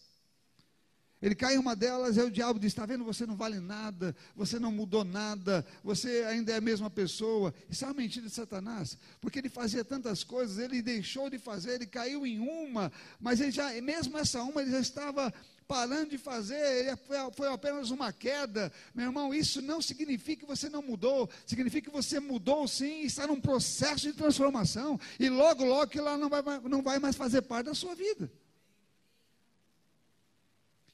[1.23, 4.17] Ele cai em uma delas, e o diabo diz: Está vendo, você não vale nada,
[4.35, 7.53] você não mudou nada, você ainda é a mesma pessoa.
[7.69, 11.75] Isso é uma mentira de Satanás, porque ele fazia tantas coisas, ele deixou de fazer,
[11.75, 15.33] ele caiu em uma, mas ele já, mesmo essa uma, ele já estava
[15.69, 18.73] parando de fazer, foi, foi apenas uma queda.
[18.95, 23.27] Meu irmão, isso não significa que você não mudou, significa que você mudou sim, está
[23.27, 27.43] num processo de transformação, e logo, logo que lá não vai, não vai mais fazer
[27.43, 28.33] parte da sua vida.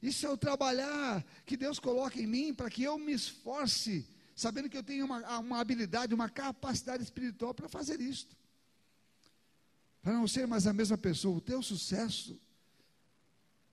[0.03, 4.69] Isso é o trabalhar que Deus coloca em mim para que eu me esforce, sabendo
[4.69, 8.37] que eu tenho uma, uma habilidade, uma capacidade espiritual para fazer isto.
[10.03, 11.37] Para não ser mais a mesma pessoa.
[11.37, 12.41] O teu sucesso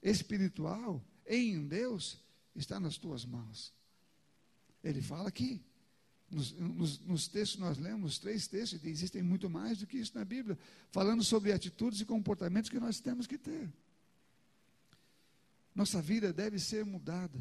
[0.01, 2.17] espiritual em Deus
[2.55, 3.73] está nas tuas mãos.
[4.83, 5.61] Ele fala aqui.
[6.29, 10.25] Nos, nos, nos, textos nós lemos, três textos, existem muito mais do que isso na
[10.25, 10.57] Bíblia,
[10.89, 13.71] falando sobre atitudes e comportamentos que nós temos que ter.
[15.75, 17.39] Nossa vida deve ser mudada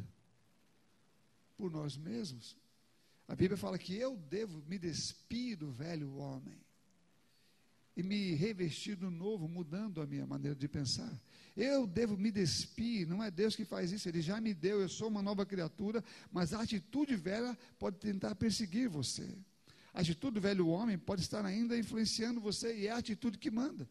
[1.56, 2.56] por nós mesmos.
[3.28, 6.58] A Bíblia fala que eu devo me despir do velho homem
[7.96, 11.12] e me revestir do novo, mudando a minha maneira de pensar.
[11.56, 14.88] Eu devo me despir, não é Deus que faz isso, Ele já me deu, eu
[14.88, 19.28] sou uma nova criatura, mas a atitude velha pode tentar perseguir você.
[19.92, 23.50] A atitude do velho homem pode estar ainda influenciando você e é a atitude que
[23.50, 23.86] manda,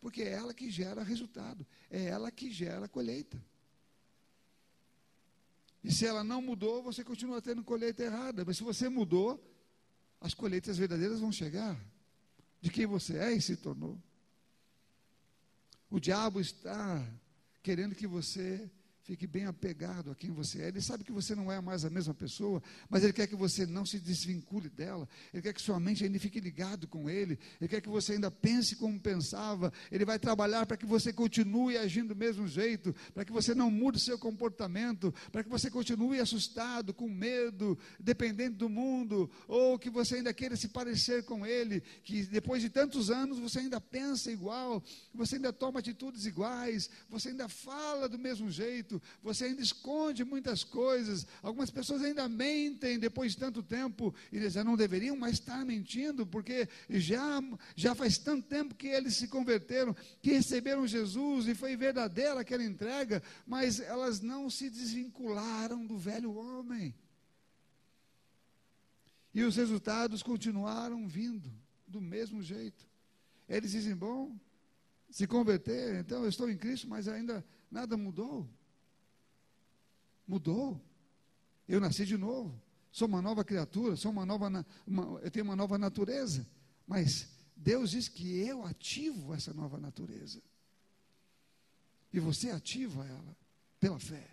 [0.00, 3.38] porque é ela que gera resultado, é ela que gera colheita.
[5.84, 8.42] E se ela não mudou, você continua tendo colheita errada.
[8.42, 9.38] Mas se você mudou,
[10.18, 11.78] as colheitas verdadeiras vão chegar.
[12.62, 14.02] De quem você é e se tornou.
[15.90, 17.06] O diabo está
[17.62, 18.70] querendo que você
[19.04, 20.68] Fique bem apegado a quem você é.
[20.68, 23.66] Ele sabe que você não é mais a mesma pessoa, mas ele quer que você
[23.66, 25.06] não se desvincule dela.
[25.30, 27.38] Ele quer que sua mente ainda fique ligado com ele.
[27.60, 29.70] Ele quer que você ainda pense como pensava.
[29.92, 33.70] Ele vai trabalhar para que você continue agindo do mesmo jeito, para que você não
[33.70, 39.90] mude seu comportamento, para que você continue assustado, com medo, dependente do mundo, ou que
[39.90, 44.32] você ainda queira se parecer com ele, que depois de tantos anos você ainda pensa
[44.32, 50.24] igual, você ainda toma atitudes iguais, você ainda fala do mesmo jeito você ainda esconde
[50.24, 51.26] muitas coisas.
[51.42, 55.64] Algumas pessoas ainda mentem depois de tanto tempo, e eles já não deveriam mais estar
[55.64, 57.42] mentindo, porque já,
[57.76, 62.64] já faz tanto tempo que eles se converteram, que receberam Jesus e foi verdadeira aquela
[62.64, 66.94] entrega, mas elas não se desvincularam do velho homem.
[69.34, 71.52] E os resultados continuaram vindo
[71.86, 72.88] do mesmo jeito.
[73.48, 74.36] Eles dizem: bom,
[75.10, 78.48] se converter, então eu estou em Cristo, mas ainda nada mudou.
[80.26, 80.80] Mudou.
[81.68, 82.60] Eu nasci de novo.
[82.90, 86.46] Sou uma nova criatura, sou uma nova, uma, eu tenho uma nova natureza.
[86.86, 90.40] Mas Deus diz que eu ativo essa nova natureza.
[92.12, 93.36] E você ativa ela
[93.80, 94.30] pela fé.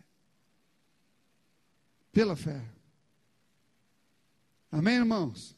[2.12, 2.64] Pela fé.
[4.72, 5.56] Amém, irmãos?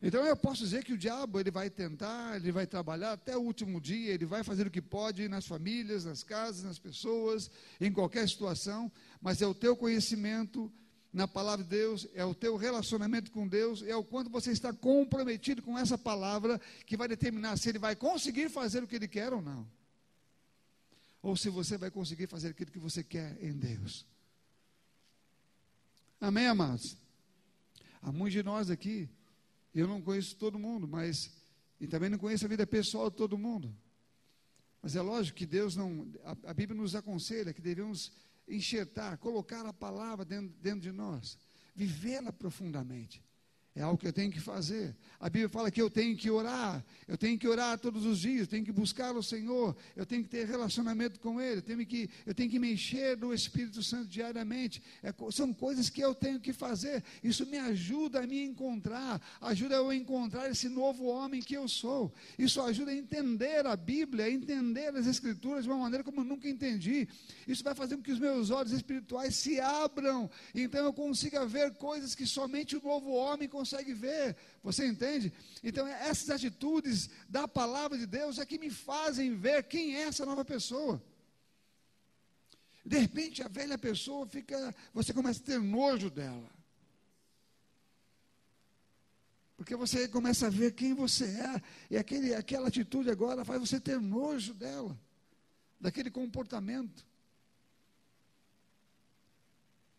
[0.00, 3.40] Então eu posso dizer que o diabo ele vai tentar, ele vai trabalhar até o
[3.40, 7.92] último dia, ele vai fazer o que pode nas famílias, nas casas, nas pessoas, em
[7.92, 10.72] qualquer situação, mas é o teu conhecimento
[11.12, 14.72] na palavra de Deus, é o teu relacionamento com Deus, é o quanto você está
[14.72, 19.08] comprometido com essa palavra que vai determinar se ele vai conseguir fazer o que ele
[19.08, 19.68] quer ou não.
[21.20, 24.06] Ou se você vai conseguir fazer aquilo que você quer em Deus.
[26.20, 26.96] Amém, amados?
[28.00, 29.08] Há muitos de nós aqui
[29.74, 31.36] eu não conheço todo mundo, mas
[31.80, 33.74] e também não conheço a vida pessoal de todo mundo.
[34.82, 38.12] Mas é lógico que Deus não, a, a Bíblia nos aconselha que devemos
[38.48, 41.38] enxertar, colocar a palavra dentro, dentro de nós,
[41.74, 43.22] vivê-la profundamente.
[43.74, 44.96] É algo que eu tenho que fazer.
[45.20, 48.48] A Bíblia fala que eu tenho que orar, eu tenho que orar todos os dias,
[48.48, 52.10] tenho que buscar o Senhor, eu tenho que ter relacionamento com Ele, eu tenho que,
[52.26, 54.82] eu tenho que me encher do Espírito Santo diariamente.
[55.00, 57.04] É, são coisas que eu tenho que fazer.
[57.22, 61.68] Isso me ajuda a me encontrar, ajuda eu a encontrar esse novo homem que eu
[61.68, 62.12] sou.
[62.36, 66.24] Isso ajuda a entender a Bíblia, a entender as Escrituras de uma maneira como eu
[66.24, 67.08] nunca entendi.
[67.46, 71.74] Isso vai fazer com que os meus olhos espirituais se abram, então eu consiga ver
[71.74, 74.36] coisas que somente o novo homem consegue consegue ver.
[74.62, 75.32] Você entende?
[75.62, 80.24] Então, essas atitudes da palavra de Deus é que me fazem ver quem é essa
[80.24, 81.02] nova pessoa.
[82.84, 84.74] De repente, a velha pessoa fica.
[84.94, 86.50] Você começa a ter nojo dela.
[89.56, 93.80] Porque você começa a ver quem você é, e aquele, aquela atitude agora faz você
[93.80, 94.96] ter nojo dela,
[95.80, 97.04] daquele comportamento.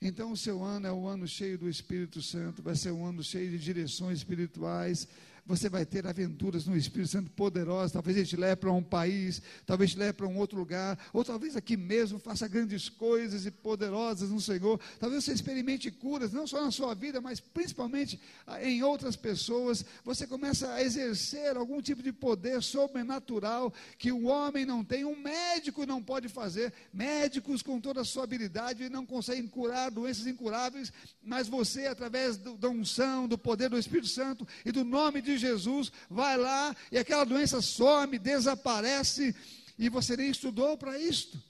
[0.02, 3.22] Então, o seu ano é um ano cheio do Espírito Santo, vai ser um ano
[3.22, 5.06] cheio de direções espirituais,
[5.46, 7.92] você vai ter aventuras no Espírito Santo poderosas.
[7.92, 11.24] Talvez ele te leve para um país, talvez te leve para um outro lugar, ou
[11.24, 14.80] talvez aqui mesmo faça grandes coisas e poderosas no Senhor.
[15.00, 19.86] Talvez você experimente curas, não só na sua vida, mas principalmente ah, em outras pessoas.
[20.04, 25.20] Você começa a exercer algum tipo de poder sobrenatural que o homem não tem, um
[25.20, 26.74] médico não pode fazer.
[26.94, 32.70] Médicos, com toda a sua habilidade, não conseguem curar doenças incuráveis, mas você, através da
[32.70, 37.24] unção, do poder do Espírito Santo e do nome de Jesus, vai lá e aquela
[37.24, 39.36] doença some, desaparece,
[39.78, 41.42] e você nem estudou para isto.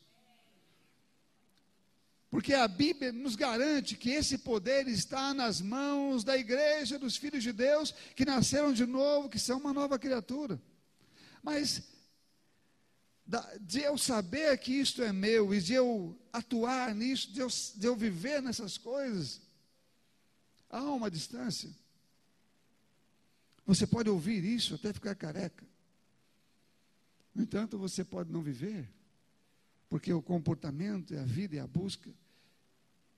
[2.30, 7.42] Porque a Bíblia nos garante que esse poder está nas mãos da igreja, dos filhos
[7.42, 10.62] de Deus, que nasceram de novo, que são uma nova criatura.
[11.42, 11.82] Mas
[13.62, 17.86] de eu saber que isto é meu e de eu atuar nisso, de eu, de
[17.86, 19.42] eu viver nessas coisas,
[20.70, 21.70] há uma distância.
[23.70, 25.64] Você pode ouvir isso até ficar careca.
[27.36, 28.92] No entanto, você pode não viver,
[29.88, 32.10] porque o comportamento, a vida e a busca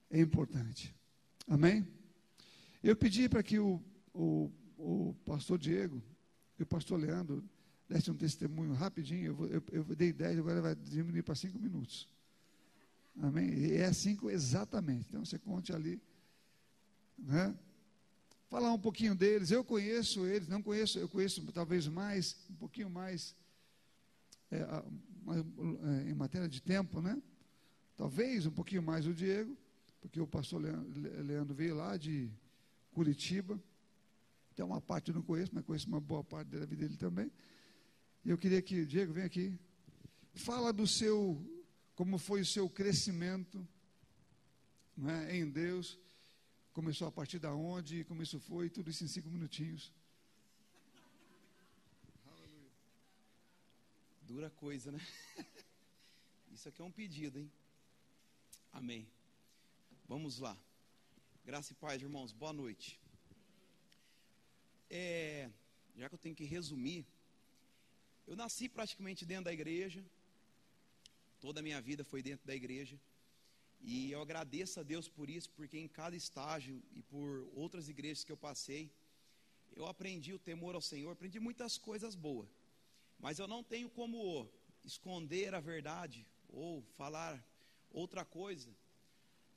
[0.09, 0.93] é importante.
[1.47, 1.87] Amém?
[2.83, 3.81] Eu pedi para que o,
[4.13, 6.03] o, o, pastor Diego
[6.59, 7.41] e o pastor Leandro
[7.87, 9.27] dessem um testemunho rapidinho.
[9.39, 12.09] Eu, eu, eu dei 10, agora vai diminuir para 5 minutos.
[13.21, 13.53] Amém?
[13.53, 15.05] E é 5 exatamente.
[15.07, 16.01] Então você conte ali.
[17.17, 17.57] Né?
[18.51, 19.49] Falar um pouquinho deles.
[19.49, 23.33] Eu conheço eles, não conheço, eu conheço talvez mais, um pouquinho mais,
[24.51, 27.19] é, é, em matéria de tempo, né?
[27.95, 29.57] Talvez um pouquinho mais o Diego,
[30.01, 32.29] porque o pastor Leandro veio lá de
[32.91, 33.57] Curitiba.
[34.53, 37.31] Tem uma parte eu não conheço, mas conheço uma boa parte da vida dele também.
[38.25, 39.57] E eu queria que, Diego, vem aqui.
[40.33, 41.41] Fala do seu,
[41.95, 43.65] como foi o seu crescimento
[44.97, 45.97] né, em Deus
[46.73, 49.91] começou a partir da onde, como isso foi, tudo isso em cinco minutinhos.
[54.21, 54.99] Dura coisa, né?
[56.53, 57.51] Isso aqui é um pedido, hein?
[58.71, 59.05] Amém.
[60.07, 60.57] Vamos lá.
[61.43, 62.31] Graça e paz, irmãos.
[62.31, 62.99] Boa noite.
[64.89, 65.49] É,
[65.97, 67.05] já que eu tenho que resumir,
[68.27, 70.03] eu nasci praticamente dentro da igreja.
[71.39, 72.97] Toda a minha vida foi dentro da igreja.
[73.83, 78.23] E eu agradeço a Deus por isso, porque em cada estágio e por outras igrejas
[78.23, 78.91] que eu passei,
[79.75, 82.49] eu aprendi o temor ao Senhor, aprendi muitas coisas boas.
[83.19, 84.49] Mas eu não tenho como
[84.83, 87.43] esconder a verdade ou falar
[87.91, 88.69] outra coisa,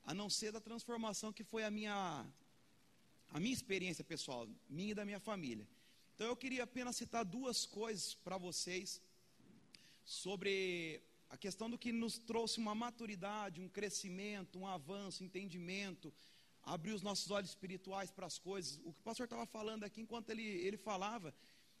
[0.03, 2.25] a não ser da transformação que foi a minha
[3.29, 5.67] a minha experiência pessoal, minha e da minha família.
[6.13, 9.01] Então eu queria apenas citar duas coisas para vocês
[10.05, 11.01] sobre
[11.35, 16.13] a questão do que nos trouxe uma maturidade, um crescimento, um avanço, entendimento,
[16.63, 18.77] abrir os nossos olhos espirituais para as coisas.
[18.85, 21.35] O que o pastor estava falando aqui, enquanto ele, ele falava,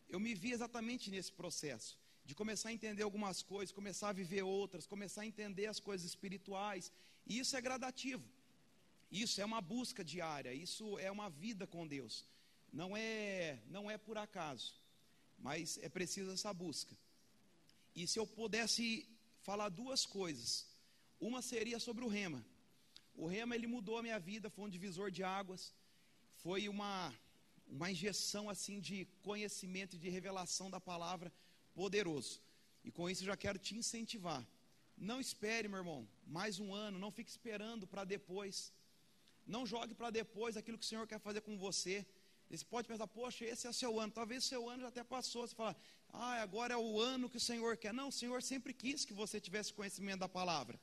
[0.09, 4.43] eu me vi exatamente nesse processo, de começar a entender algumas coisas, começar a viver
[4.43, 6.91] outras, começar a entender as coisas espirituais,
[7.25, 8.27] e isso é gradativo,
[9.09, 12.25] isso é uma busca diária, isso é uma vida com Deus,
[12.73, 14.73] não é, não é por acaso,
[15.39, 16.93] mas é preciso essa busca.
[17.95, 19.07] E se eu pudesse
[19.47, 20.49] falar duas coisas.
[21.27, 22.41] Uma seria sobre o rema.
[23.23, 25.63] O rema ele mudou a minha vida, foi um divisor de águas,
[26.43, 26.91] foi uma
[27.75, 31.29] uma injeção assim de conhecimento e de revelação da palavra
[31.79, 32.33] poderoso.
[32.87, 34.41] E com isso eu já quero te incentivar.
[35.11, 36.01] Não espere, meu irmão,
[36.37, 38.57] mais um ano, não fique esperando para depois.
[39.55, 41.95] Não jogue para depois aquilo que o Senhor quer fazer com você.
[42.49, 44.13] Você pode pensar, poxa, esse é seu ano.
[44.19, 45.41] Talvez seu ano já até passou.
[45.45, 45.75] Você fala,
[46.17, 47.93] ah, agora é o ano que o Senhor quer.
[47.93, 50.79] Não, o Senhor sempre quis que você tivesse conhecimento da palavra.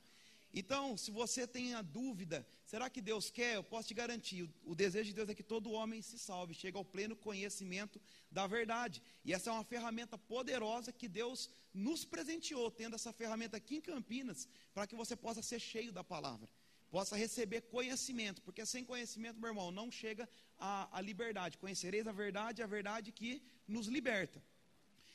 [0.54, 3.56] Então, se você tem a dúvida, será que Deus quer?
[3.56, 6.52] Eu posso te garantir, o, o desejo de Deus é que todo homem se salve,
[6.52, 7.98] chegue ao pleno conhecimento
[8.30, 9.02] da verdade.
[9.24, 13.80] E essa é uma ferramenta poderosa que Deus nos presenteou, tendo essa ferramenta aqui em
[13.80, 16.46] Campinas, para que você possa ser cheio da palavra,
[16.90, 20.28] possa receber conhecimento, porque sem conhecimento, meu irmão, não chega
[20.58, 21.56] à, liberdade.
[21.56, 24.42] Conhecereis a verdade, a verdade que nos liberta.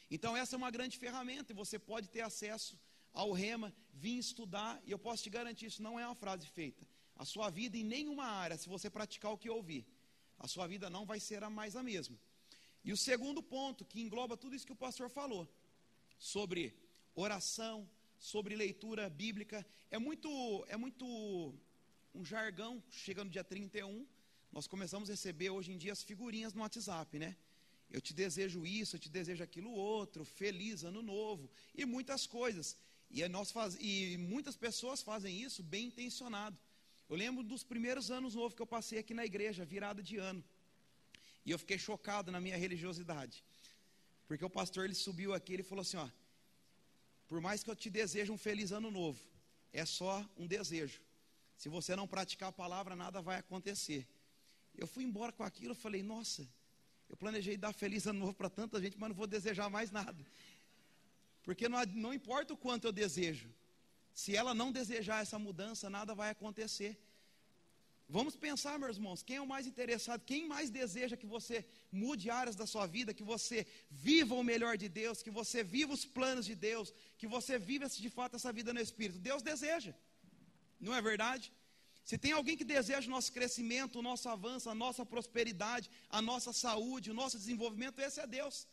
[0.10, 2.80] Então, essa é uma grande ferramenta e você pode ter acesso
[3.14, 6.86] ao rema, vir estudar, e eu posso te garantir, isso não é uma frase feita.
[7.16, 9.86] A sua vida em nenhuma área, se você praticar o que ouvir,
[10.38, 12.18] a sua vida não vai ser a mais a mesma.
[12.84, 15.48] E o segundo ponto, que engloba tudo isso que o pastor falou,
[16.18, 16.76] sobre
[17.16, 17.90] oração,
[18.20, 20.30] sobre leitura bíblica, é muito,
[20.70, 21.06] é muito
[22.14, 24.08] um jargão, chega no dia 31,
[24.52, 27.36] nós começamos a receber hoje em dia as figurinhas no WhatsApp, né?
[27.90, 32.76] Eu te desejo isso, eu te desejo aquilo outro, feliz ano novo e muitas coisas.
[33.10, 36.58] E, nós faz, e muitas pessoas fazem isso bem intencionado.
[37.10, 40.44] Eu lembro dos primeiros anos novos que eu passei aqui na igreja, virada de ano.
[41.46, 43.42] E eu fiquei chocado na minha religiosidade.
[44.28, 46.10] Porque o pastor ele subiu aqui, ele falou assim, ó:
[47.30, 49.20] Por mais que eu te deseje um feliz ano novo,
[49.72, 51.00] é só um desejo.
[51.58, 54.06] Se você não praticar a palavra, nada vai acontecer.
[54.76, 56.46] Eu fui embora com aquilo, falei: "Nossa,
[57.10, 60.26] eu planejei dar feliz ano novo para tanta gente, mas não vou desejar mais nada.
[61.44, 63.50] Porque não, não importa o quanto eu desejo,
[64.14, 66.98] se ela não desejar essa mudança, nada vai acontecer.
[68.10, 72.30] Vamos pensar, meus irmãos, quem é o mais interessado, quem mais deseja que você mude
[72.30, 76.06] áreas da sua vida, que você viva o melhor de Deus, que você viva os
[76.06, 79.20] planos de Deus, que você viva de fato essa vida no Espírito.
[79.20, 79.94] Deus deseja,
[80.80, 81.52] não é verdade?
[82.10, 86.22] Se tem alguém que deseja o nosso crescimento, o nosso avanço, a nossa prosperidade, a
[86.22, 88.66] nossa saúde, o nosso desenvolvimento, esse é Deus.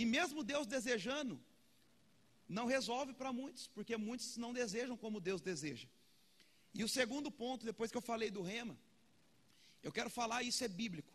[0.00, 1.38] E mesmo Deus desejando,
[2.48, 5.86] não resolve para muitos, porque muitos não desejam como Deus deseja.
[6.72, 8.74] E o segundo ponto, depois que eu falei do rema,
[9.82, 11.12] eu quero falar, isso é bíblico.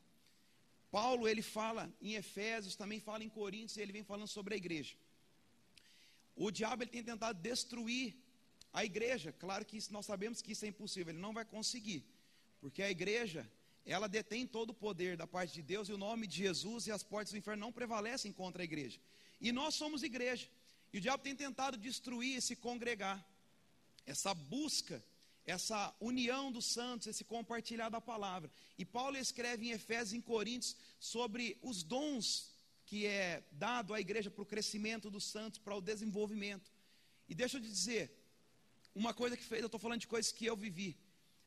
[0.92, 4.94] Paulo, ele fala em Efésios, também fala em Coríntios, ele vem falando sobre a igreja.
[6.36, 8.14] O diabo ele tem tentado destruir
[8.74, 12.04] a igreja, claro que nós sabemos que isso é impossível, ele não vai conseguir,
[12.60, 13.48] porque a igreja,
[13.86, 16.92] ela detém todo o poder da parte de Deus e o nome de Jesus e
[16.92, 19.00] as portas do inferno não prevalecem contra a igreja.
[19.40, 20.48] E nós somos igreja.
[20.92, 23.24] E o diabo tem tentado destruir esse congregar,
[24.06, 25.04] essa busca,
[25.46, 28.50] essa união dos santos, esse compartilhar da palavra.
[28.78, 32.52] E Paulo escreve em Efésios e em Coríntios sobre os dons
[32.86, 36.72] que é dado à igreja para o crescimento dos santos, para o desenvolvimento.
[37.28, 38.23] E deixa eu te dizer,
[38.96, 40.98] uma coisa que fez, eu estou falando de coisas que eu vivi.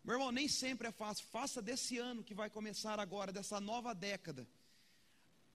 [0.03, 1.27] Meu irmão, nem sempre é fácil.
[1.27, 4.47] Faça desse ano que vai começar agora, dessa nova década,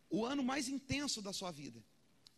[0.09, 1.83] o ano mais intenso da sua vida.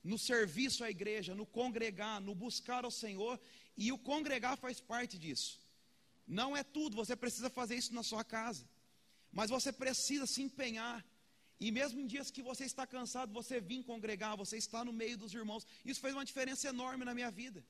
[0.04, 3.40] No serviço à igreja, no congregar, no buscar ao Senhor,
[3.76, 5.60] e o congregar faz parte disso.
[6.28, 8.68] Não é tudo, você precisa fazer isso na sua casa,
[9.32, 11.04] mas você precisa se empenhar.
[11.60, 15.18] E mesmo em dias que você está cansado, você vir congregar, você está no meio
[15.18, 15.66] dos irmãos.
[15.86, 17.66] Isso fez uma diferença enorme na minha vida.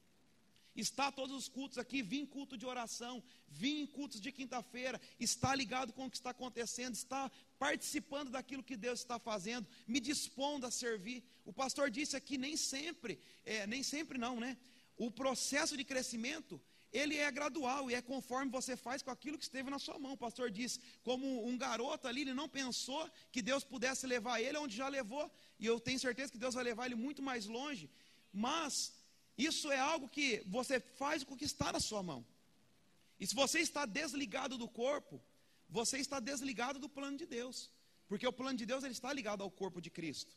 [0.75, 5.53] Está todos os cultos aqui, vim culto de oração, vim em cultos de quinta-feira, está
[5.53, 10.65] ligado com o que está acontecendo, está participando daquilo que Deus está fazendo, me dispondo
[10.65, 11.23] a servir.
[11.45, 14.57] O pastor disse aqui, nem sempre, é, nem sempre não, né?
[14.97, 16.59] O processo de crescimento,
[16.91, 20.13] ele é gradual e é conforme você faz com aquilo que esteve na sua mão.
[20.13, 24.57] O pastor disse, como um garoto ali, ele não pensou que Deus pudesse levar ele
[24.57, 27.89] onde já levou, e eu tenho certeza que Deus vai levar ele muito mais longe,
[28.31, 28.93] mas
[29.37, 32.25] isso é algo que você faz com que está na sua mão.
[33.19, 35.21] E se você está desligado do corpo,
[35.69, 37.69] você está desligado do plano de Deus.
[38.07, 40.35] Porque o plano de Deus ele está ligado ao corpo de Cristo.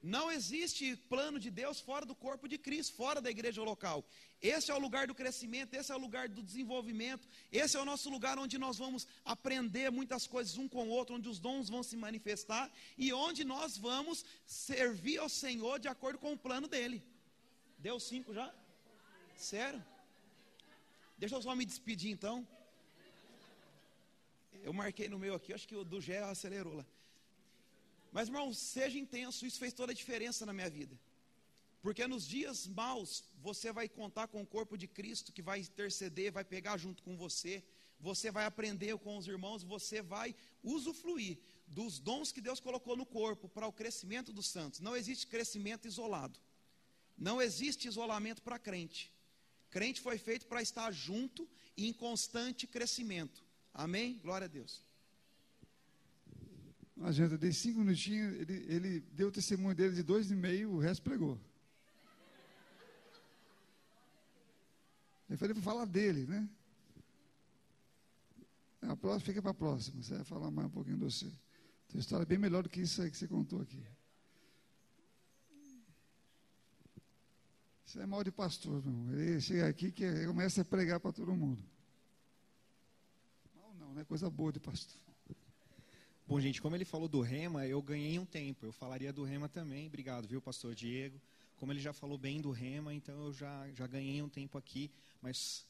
[0.00, 4.04] Não existe plano de Deus fora do corpo de Cristo, fora da igreja local.
[4.40, 7.84] Esse é o lugar do crescimento, esse é o lugar do desenvolvimento, esse é o
[7.84, 11.68] nosso lugar onde nós vamos aprender muitas coisas um com o outro, onde os dons
[11.68, 16.68] vão se manifestar e onde nós vamos servir ao Senhor de acordo com o plano
[16.68, 17.02] dele.
[17.78, 18.52] Deu cinco já?
[19.36, 19.84] Sério?
[21.16, 22.46] Deixa eu só me despedir então.
[24.62, 26.86] Eu marquei no meu aqui, acho que o do Gé acelerou lá.
[28.10, 30.98] Mas, irmão, seja intenso, isso fez toda a diferença na minha vida.
[31.80, 36.32] Porque nos dias maus, você vai contar com o corpo de Cristo que vai interceder,
[36.32, 37.62] vai pegar junto com você,
[38.00, 43.06] você vai aprender com os irmãos, você vai usufruir dos dons que Deus colocou no
[43.06, 44.80] corpo para o crescimento dos santos.
[44.80, 46.38] Não existe crescimento isolado.
[47.18, 49.12] Não existe isolamento para crente.
[49.70, 53.44] Crente foi feito para estar junto e em constante crescimento.
[53.74, 54.18] Amém?
[54.22, 54.84] Glória a Deus.
[56.96, 60.72] Não adianta, dei cinco minutinhos, ele, ele deu o testemunho dele de dois e meio,
[60.72, 61.38] o resto pregou.
[65.28, 66.48] Eu falei para falar dele, né?
[68.82, 71.30] A próxima, fica para a próxima, você vai falar mais um pouquinho de você.
[71.88, 73.84] Tem história é bem melhor do que isso aí que você contou aqui.
[77.88, 79.18] Isso é mal de pastor, meu.
[79.18, 81.64] Ele chega aqui que começa a pregar para todo mundo.
[83.56, 84.04] Mal não, né?
[84.04, 85.00] Coisa boa de pastor.
[86.26, 88.66] Bom, gente, como ele falou do rema, eu ganhei um tempo.
[88.66, 89.86] Eu falaria do rema também.
[89.86, 91.18] Obrigado, viu, pastor Diego?
[91.56, 94.90] Como ele já falou bem do rema, então eu já, já ganhei um tempo aqui.
[95.22, 95.64] Mas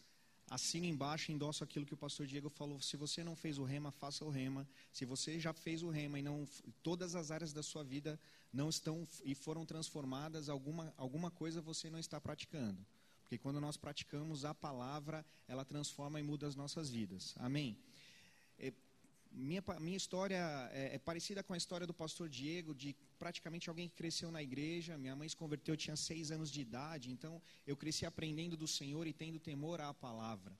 [0.51, 2.81] assina embaixo, endosso aquilo que o pastor Diego falou.
[2.81, 4.67] Se você não fez o rema, faça o rema.
[4.93, 6.47] Se você já fez o rema e não
[6.83, 8.19] todas as áreas da sua vida
[8.53, 12.85] não estão e foram transformadas, alguma alguma coisa você não está praticando.
[13.23, 17.35] Porque quando nós praticamos a palavra, ela transforma e muda as nossas vidas.
[17.39, 17.77] Amém.
[19.31, 23.89] minha, minha história é, é, parecida com a história do pastor Diego, de praticamente alguém
[23.89, 24.97] que cresceu na igreja.
[24.97, 28.67] Minha mãe se converteu, eu tinha seis anos de idade, então eu cresci aprendendo do
[28.67, 30.57] Senhor e tendo temor à palavra.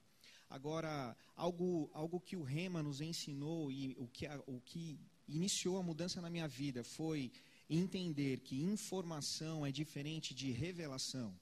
[0.49, 5.83] Agora, algo, algo que o Rema nos ensinou e o que, o que iniciou a
[5.83, 7.31] mudança na minha vida foi
[7.69, 11.39] entender que informação é diferente de revelação.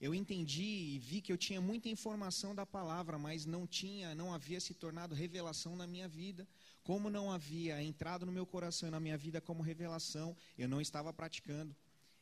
[0.00, 4.34] Eu entendi e vi que eu tinha muita informação da palavra, mas não tinha, não
[4.34, 6.44] havia se tornado revelação na minha vida.
[6.82, 10.80] Como não havia entrado no meu coração e na minha vida como revelação, eu não
[10.80, 11.74] estava praticando.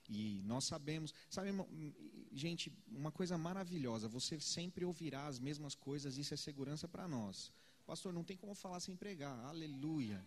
[0.09, 1.51] E nós sabemos, sabe,
[2.33, 7.53] gente, uma coisa maravilhosa, você sempre ouvirá as mesmas coisas, isso é segurança para nós.
[7.87, 10.25] Pastor, não tem como falar sem pregar, aleluia.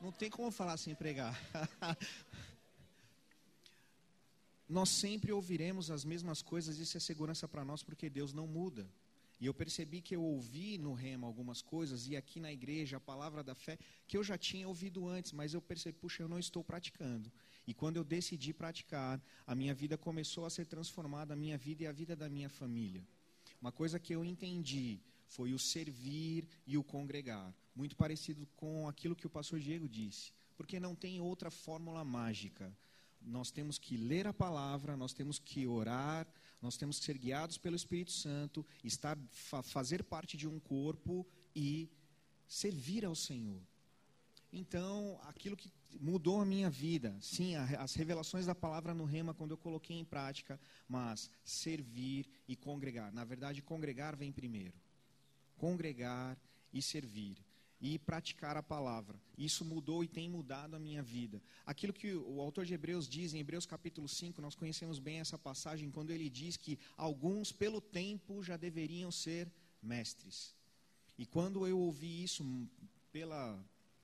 [0.00, 1.36] Não tem como falar sem pregar.
[4.68, 8.88] nós sempre ouviremos as mesmas coisas, isso é segurança para nós, porque Deus não muda.
[9.40, 13.00] E eu percebi que eu ouvi no rema algumas coisas, e aqui na igreja, a
[13.00, 16.38] palavra da fé, que eu já tinha ouvido antes, mas eu percebi, puxa, eu não
[16.38, 17.30] estou praticando.
[17.66, 21.84] E quando eu decidi praticar, a minha vida começou a ser transformada, a minha vida
[21.84, 23.06] e a vida da minha família.
[23.60, 29.14] Uma coisa que eu entendi foi o servir e o congregar muito parecido com aquilo
[29.14, 32.76] que o pastor Diego disse, porque não tem outra fórmula mágica.
[33.20, 36.26] Nós temos que ler a palavra, nós temos que orar,
[36.60, 41.26] nós temos que ser guiados pelo Espírito Santo, estar, fa fazer parte de um corpo
[41.54, 41.90] e
[42.46, 43.60] servir ao Senhor.
[44.52, 49.50] Então, aquilo que mudou a minha vida, sim, as revelações da palavra no rema quando
[49.50, 50.58] eu coloquei em prática,
[50.88, 53.12] mas servir e congregar.
[53.12, 54.74] Na verdade, congregar vem primeiro.
[55.56, 56.38] Congregar
[56.72, 57.47] e servir
[57.80, 59.20] e praticar a palavra.
[59.36, 61.40] Isso mudou e tem mudado a minha vida.
[61.64, 65.38] Aquilo que o autor de Hebreus diz em Hebreus capítulo 5, nós conhecemos bem essa
[65.38, 69.50] passagem, quando ele diz que alguns, pelo tempo, já deveriam ser
[69.82, 70.54] mestres.
[71.16, 72.44] E quando eu ouvi isso
[73.12, 73.58] pela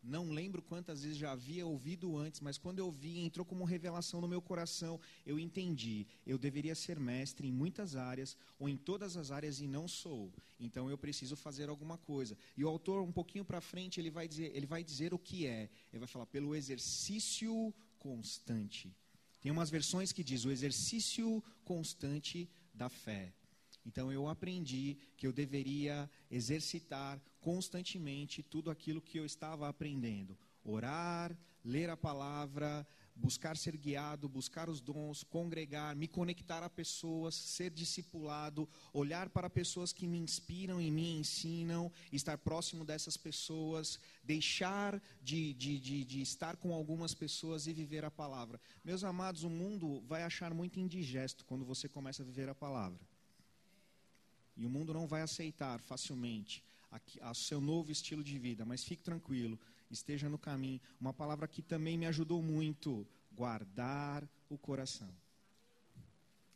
[0.05, 4.21] não lembro quantas vezes já havia ouvido antes, mas quando eu vi, entrou como revelação
[4.21, 6.07] no meu coração, eu entendi.
[6.27, 10.33] Eu deveria ser mestre em muitas áreas, ou em todas as áreas, e não sou.
[10.61, 12.37] Então eu preciso fazer alguma coisa.
[12.57, 15.47] E o autor, um pouquinho para frente, ele vai, dizer, ele vai dizer o que
[15.47, 15.71] é.
[15.93, 18.95] Ele vai falar pelo exercício constante.
[19.41, 23.33] Tem umas versões que diz o exercício constante da fé.
[23.85, 30.37] Então eu aprendi que eu deveria exercitar constantemente tudo aquilo que eu estava aprendendo.
[30.65, 37.35] Orar, ler a palavra, buscar ser guiado, buscar os dons, congregar, me conectar a pessoas,
[37.35, 44.01] ser discipulado, olhar para pessoas que me inspiram e me ensinam, estar próximo dessas pessoas,
[44.23, 48.61] deixar de, de, de, de, estar com algumas pessoas e viver a palavra.
[48.83, 53.14] Meus amados, o mundo vai achar muito indigesto quando você começa a viver a palavra.
[54.57, 56.63] E o mundo não vai aceitar facilmente
[57.23, 59.59] o seu novo estilo de vida, mas fique tranquilo,
[59.91, 60.81] esteja no caminho.
[61.01, 65.13] Uma palavra que também me ajudou muito: guardar o coração.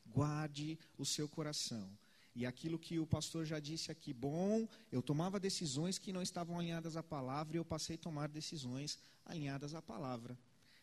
[0.06, 1.88] Guarde o seu coração.
[2.34, 6.58] E aquilo que o pastor já disse aqui, bom, eu tomava decisões que não estavam
[6.58, 8.96] alinhadas à palavra e eu passei a tomar decisões
[9.26, 10.38] alinhadas à palavra.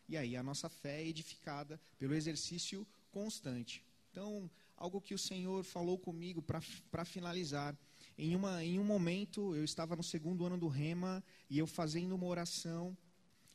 [0.07, 3.81] E aí a nossa fé é edificada pelo exercício constante.
[4.11, 7.77] Então, algo que o Senhor falou comigo para finalizar.
[8.17, 12.15] Em, uma, em um momento, eu estava no segundo ano do Rema e eu fazendo
[12.15, 12.97] uma oração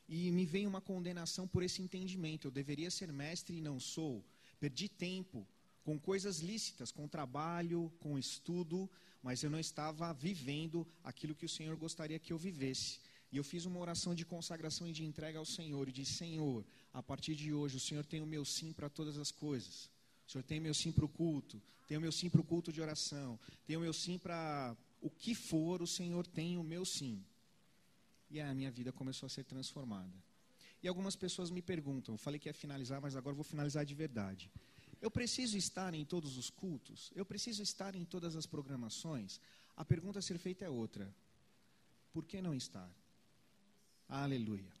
[0.07, 2.47] e me veio uma condenação por esse entendimento.
[2.47, 4.23] Eu deveria ser mestre e não sou.
[4.59, 5.47] Perdi tempo
[5.83, 8.89] com coisas lícitas, com trabalho, com estudo,
[9.23, 12.99] mas eu não estava vivendo aquilo que o Senhor gostaria que eu vivesse.
[13.31, 16.65] E eu fiz uma oração de consagração e de entrega ao Senhor e disse: Senhor,
[16.93, 19.89] a partir de hoje o Senhor tem o meu sim para todas as coisas.
[20.31, 22.81] Senhor tem meu sim para o culto, tem o meu sim para o culto de
[22.81, 27.21] oração, tem o meu sim para o que for, o Senhor tem o meu sim.
[28.29, 30.13] E a minha vida começou a ser transformada.
[30.81, 33.93] E algumas pessoas me perguntam, eu falei que ia finalizar, mas agora vou finalizar de
[33.93, 34.49] verdade.
[35.01, 37.11] Eu preciso estar em todos os cultos?
[37.13, 39.41] Eu preciso estar em todas as programações?
[39.75, 41.13] A pergunta a ser feita é outra.
[42.13, 42.89] Por que não estar?
[44.07, 44.80] Aleluia.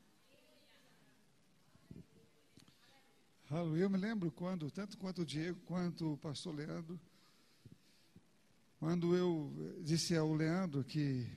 [3.53, 6.97] Eu me lembro quando, tanto quanto o Diego, quanto o pastor Leandro,
[8.79, 9.51] quando eu
[9.83, 11.29] disse ao Leandro que,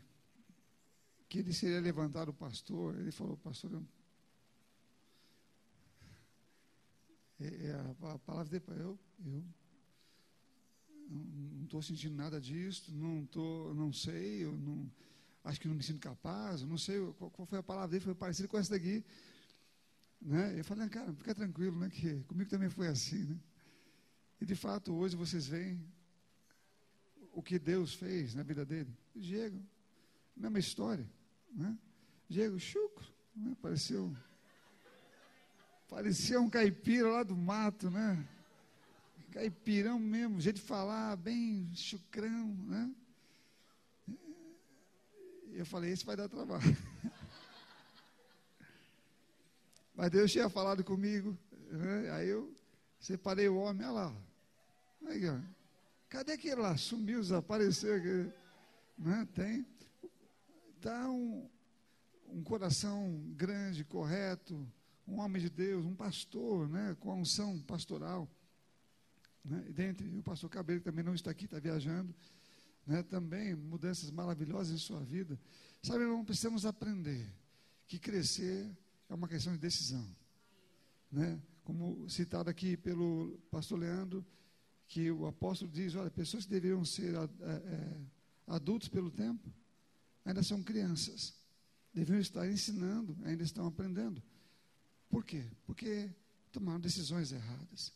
[1.29, 3.85] que ele seria levantado pastor, ele falou, pastor, eu,
[7.41, 8.97] é, é a, a, palavra dele, eu,
[9.27, 9.45] eu
[11.11, 14.89] não estou sentindo nada disso, não, tô, não sei, eu não,
[15.43, 18.15] acho que não me sinto capaz, não sei qual, qual foi a palavra dele, foi
[18.15, 19.05] parecida com essa daqui.
[20.25, 20.59] Né?
[20.59, 21.91] Eu falei, cara, fica tranquilo, né?
[21.91, 23.39] Que comigo também foi assim, né?
[24.41, 25.87] E de fato, hoje vocês veem
[27.33, 28.91] o que Deus fez na vida dele.
[29.15, 29.63] Diego,
[30.35, 31.07] mesma história,
[31.53, 31.77] né?
[32.27, 33.07] Diego Chucro,
[33.37, 33.55] né?
[33.61, 34.17] pareceu,
[35.91, 38.27] parecia um caipira lá do mato, né?
[39.31, 42.95] Caipirão mesmo, jeito de falar, bem chucrão, né?
[45.53, 46.63] Eu falei, esse vai dar trabalho.
[49.95, 51.39] Mas Deus tinha falado comigo,
[51.71, 52.11] né?
[52.11, 52.53] aí eu
[52.99, 54.17] separei o homem, olha lá.
[55.07, 55.39] Aí, ó.
[56.09, 56.77] Cadê aquele lá?
[56.77, 58.33] Sumiu, desapareceu.
[58.99, 59.29] Né?
[59.35, 59.67] Tem.
[60.77, 61.49] Está um,
[62.29, 64.67] um coração grande, correto,
[65.07, 66.97] um homem de Deus, um pastor, né?
[66.99, 68.29] com a unção pastoral.
[69.45, 69.65] Né?
[69.69, 72.15] E dentre o pastor Cabelo, que também não está aqui, está viajando.
[72.87, 73.03] Né?
[73.03, 75.39] Também mudanças maravilhosas em sua vida.
[75.83, 77.31] Sabe, irmão, precisamos aprender
[77.87, 78.71] que crescer
[79.09, 80.05] é uma questão de decisão.
[81.11, 81.41] Né?
[81.63, 84.25] Como citado aqui pelo pastor Leandro,
[84.89, 88.01] que o apóstolo diz: olha, pessoas que deveriam ser é,
[88.47, 89.53] adultos pelo tempo,
[90.25, 91.35] ainda são crianças.
[91.93, 94.23] Deveriam estar ensinando, ainda estão aprendendo.
[95.09, 95.45] Por quê?
[95.65, 96.11] Porque
[96.51, 97.93] tomaram decisões erradas.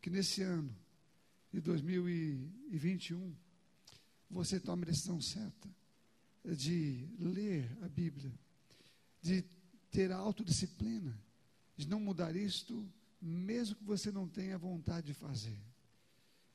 [0.00, 0.74] Que nesse ano
[1.52, 3.34] de 2021,
[4.30, 5.68] você tome a decisão certa
[6.44, 8.32] de ler a Bíblia,
[9.20, 9.44] de
[9.90, 11.18] ter autodisciplina,
[11.76, 12.86] de não mudar isto,
[13.20, 15.58] mesmo que você não tenha vontade de fazer.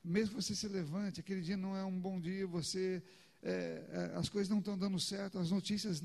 [0.02, 3.02] Mesmo que você se levante, aquele dia não é um bom dia, você
[3.42, 6.02] é, é, as coisas não estão dando certo, as notícias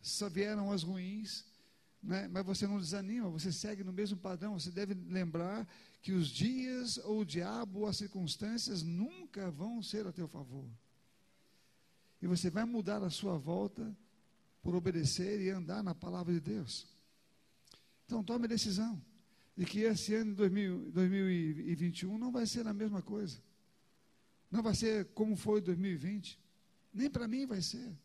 [0.00, 1.44] só vieram as ruins,
[2.02, 2.26] né?
[2.28, 4.58] mas você não desanima, você segue no mesmo padrão.
[4.58, 5.68] Você deve lembrar
[6.00, 10.66] que os dias, ou o diabo, ou as circunstâncias nunca vão ser a teu favor.
[12.22, 13.94] E você vai mudar a sua volta
[14.68, 16.86] por obedecer e andar na palavra de Deus.
[18.04, 19.02] Então tome a decisão
[19.56, 23.42] de que esse ano de 2021 não vai ser a mesma coisa.
[24.50, 26.38] Não vai ser como foi 2020.
[26.92, 27.98] Nem para mim vai ser.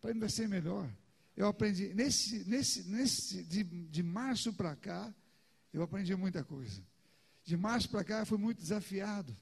[0.00, 0.90] Para mim vai ser melhor.
[1.36, 5.14] Eu aprendi, nesse, nesse, nesse de, de março para cá,
[5.74, 6.82] eu aprendi muita coisa.
[7.44, 9.36] De março para cá, eu fui muito desafiado.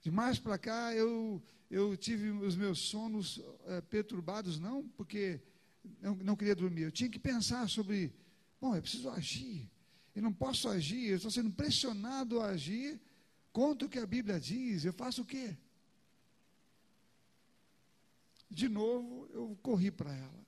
[0.00, 1.42] De março para cá, eu,
[1.74, 5.40] eu tive os meus sonos é, perturbados, não porque
[6.00, 8.14] eu não queria dormir, eu tinha que pensar sobre,
[8.60, 9.68] bom, eu preciso agir,
[10.14, 13.00] eu não posso agir, eu estou sendo pressionado a agir
[13.52, 15.56] contra o que a Bíblia diz, eu faço o quê?
[18.48, 20.46] De novo, eu corri para ela,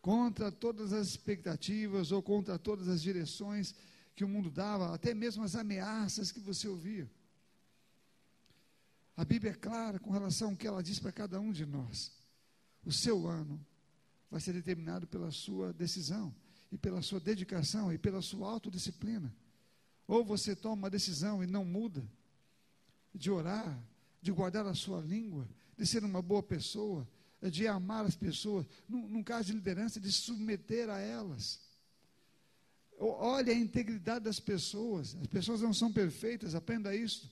[0.00, 3.74] contra todas as expectativas ou contra todas as direções
[4.14, 7.10] que o mundo dava, até mesmo as ameaças que você ouvia.
[9.16, 12.12] A Bíblia é clara com relação ao que ela diz para cada um de nós.
[12.84, 13.64] O seu ano
[14.30, 16.34] vai ser determinado pela sua decisão,
[16.70, 19.32] e pela sua dedicação, e pela sua autodisciplina.
[20.06, 22.02] Ou você toma uma decisão e não muda,
[23.14, 23.78] de orar,
[24.22, 25.46] de guardar a sua língua,
[25.76, 27.06] de ser uma boa pessoa,
[27.42, 31.60] de amar as pessoas, num, num caso de liderança, de se submeter a elas.
[32.98, 37.30] Olhe a integridade das pessoas, as pessoas não são perfeitas, aprenda isso.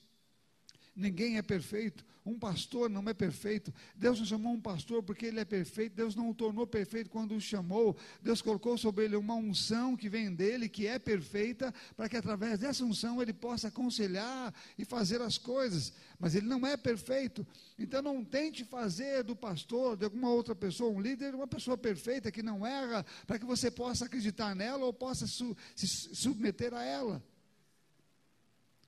[1.01, 2.05] Ninguém é perfeito.
[2.27, 3.73] Um pastor não é perfeito.
[3.97, 5.97] Deus não chamou um pastor porque ele é perfeito.
[5.97, 7.97] Deus não o tornou perfeito quando o chamou.
[8.21, 12.59] Deus colocou sobre ele uma unção que vem dele, que é perfeita, para que através
[12.59, 15.95] dessa unção ele possa aconselhar e fazer as coisas.
[16.19, 17.47] Mas ele não é perfeito.
[17.79, 22.31] Então não tente fazer do pastor, de alguma outra pessoa, um líder, uma pessoa perfeita
[22.31, 26.85] que não erra, para que você possa acreditar nela ou possa su se submeter a
[26.85, 27.25] ela.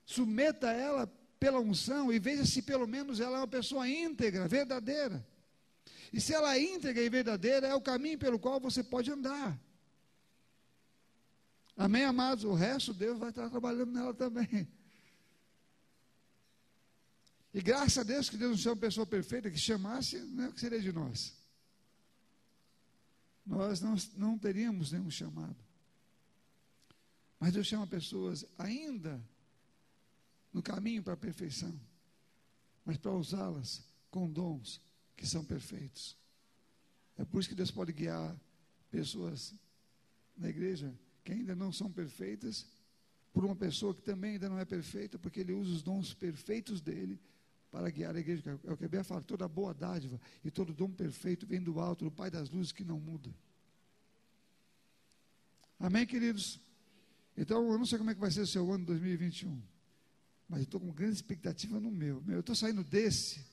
[0.05, 1.11] Submeta ela
[1.43, 5.27] pela unção e veja se pelo menos ela é uma pessoa íntegra, verdadeira.
[6.13, 9.59] E se ela é íntegra e verdadeira, é o caminho pelo qual você pode andar.
[11.75, 12.45] Amém, amados?
[12.45, 14.65] O resto Deus vai estar trabalhando nela também.
[17.53, 20.53] E graças a Deus que Deus não chama uma pessoa perfeita, que chamasse, né, o
[20.53, 21.33] que seria de nós?
[23.45, 25.57] Nós não, não teríamos nenhum chamado.
[27.37, 29.21] Mas Deus chama pessoas ainda
[30.53, 31.73] no caminho para a perfeição,
[32.85, 34.79] mas para usá-las com dons
[35.15, 36.15] que são perfeitos.
[37.17, 38.39] É por isso que Deus pode guiar
[38.91, 39.53] pessoas
[40.37, 40.93] na igreja
[41.23, 42.65] que ainda não são perfeitas,
[43.31, 46.79] por uma pessoa que também ainda não é perfeita, porque Ele usa os dons perfeitos
[46.81, 47.19] dele
[47.71, 48.59] para guiar a igreja.
[48.63, 51.79] É o que a Bíblia fala: toda boa dádiva e todo dom perfeito vem do
[51.79, 53.33] alto, do Pai das luzes que não muda.
[55.79, 56.59] Amém, queridos?
[57.35, 59.72] Então, eu não sei como é que vai ser o seu ano 2021.
[60.53, 62.21] Mas eu estou com grande expectativa no meu.
[62.21, 63.43] meu eu estou saindo desse.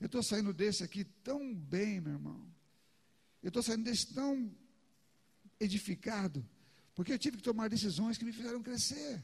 [0.00, 2.42] Eu estou saindo desse aqui tão bem, meu irmão.
[3.42, 4.50] Eu estou saindo desse tão
[5.60, 6.42] edificado.
[6.94, 9.22] Porque eu tive que tomar decisões que me fizeram crescer.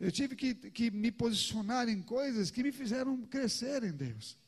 [0.00, 4.38] Eu tive que, que me posicionar em coisas que me fizeram crescer em Deus.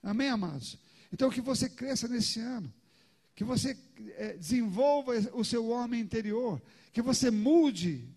[0.00, 0.78] Amém, amados?
[1.12, 2.72] Então, que você cresça nesse ano,
[3.34, 3.76] que você
[4.14, 6.62] é, desenvolva o seu homem interior,
[6.92, 8.08] que você mude,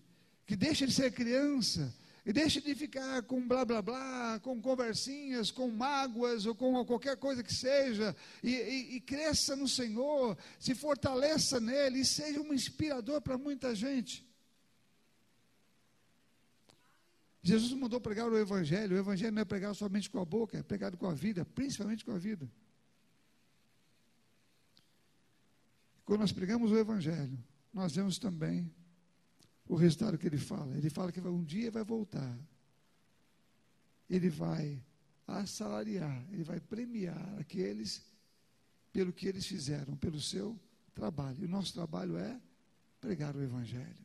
[0.50, 1.94] que deixe de ser criança,
[2.26, 7.16] e deixe de ficar com blá blá blá, com conversinhas, com mágoas ou com qualquer
[7.16, 12.52] coisa que seja, e, e, e cresça no Senhor, se fortaleça nele e seja um
[12.52, 14.28] inspirador para muita gente.
[17.44, 18.96] Jesus mandou pregar o Evangelho.
[18.96, 22.04] O Evangelho não é pregar somente com a boca, é pregado com a vida, principalmente
[22.04, 22.50] com a vida.
[26.04, 27.38] Quando nós pregamos o Evangelho,
[27.72, 28.68] nós vemos também
[29.70, 30.76] o resultado que ele fala.
[30.76, 32.36] Ele fala que um dia vai voltar.
[34.08, 34.82] Ele vai
[35.28, 38.02] assalariar, ele vai premiar aqueles
[38.92, 40.58] pelo que eles fizeram, pelo seu
[40.92, 41.40] trabalho.
[41.40, 42.40] E o nosso trabalho é
[43.00, 44.04] pregar o Evangelho.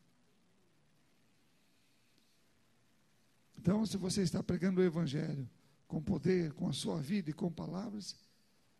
[3.58, 5.50] Então, se você está pregando o Evangelho
[5.88, 8.14] com poder, com a sua vida e com palavras,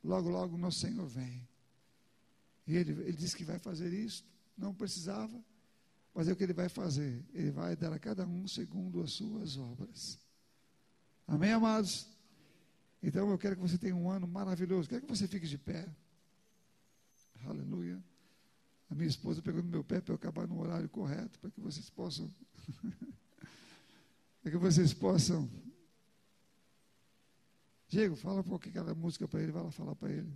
[0.05, 1.49] logo, logo o nosso Senhor vem.
[2.65, 4.25] E ele, ele disse que vai fazer isso,
[4.57, 5.45] não precisava,
[6.17, 7.23] mas é o que ele vai fazer.
[7.35, 10.19] Ele vai dar a cada um segundo as suas obras.
[11.29, 12.09] Amém, amados?
[13.03, 14.89] Então eu quero que você tenha um ano maravilhoso.
[14.89, 15.87] Quero que você fique de pé.
[17.45, 18.03] Aleluia.
[18.89, 21.61] A minha esposa pegou no meu pé para eu acabar no horário correto, para que
[21.61, 22.33] vocês possam.
[24.41, 25.51] para que vocês possam.
[27.89, 30.33] Diego, fala um pouquinho aquela música para ele, vai lá falar para ele.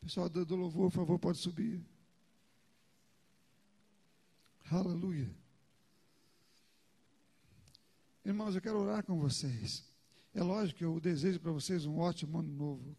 [0.00, 1.84] Pessoal do, do louvor, por favor, pode subir.
[4.70, 5.30] Aleluia.
[8.24, 9.84] Irmãos, eu quero orar com vocês.
[10.34, 12.96] É lógico que eu desejo para vocês um ótimo ano novo.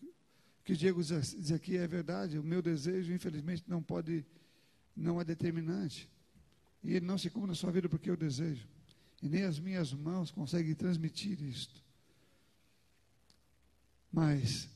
[0.59, 2.37] O que Diego diz aqui é verdade.
[2.37, 4.25] O meu desejo, infelizmente, não pode,
[4.95, 6.09] não é determinante.
[6.83, 8.67] E ele não se cumpre na sua vida porque eu desejo.
[9.21, 11.83] E nem as minhas mãos conseguem transmitir isto.
[14.11, 14.69] Mas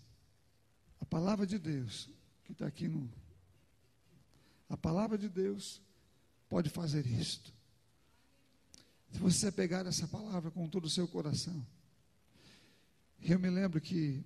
[1.00, 2.10] a palavra de Deus,
[2.44, 3.10] que está aqui no.
[4.68, 5.82] A palavra de Deus
[6.50, 7.54] pode fazer isto.
[9.12, 11.66] Se você pegar essa palavra com todo o seu coração.
[13.22, 14.26] Eu me lembro que,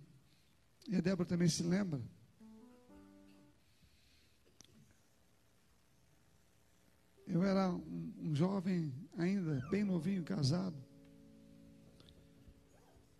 [0.88, 2.02] e a Débora também se lembra,
[7.28, 10.78] eu era um, um jovem ainda, bem novinho, casado,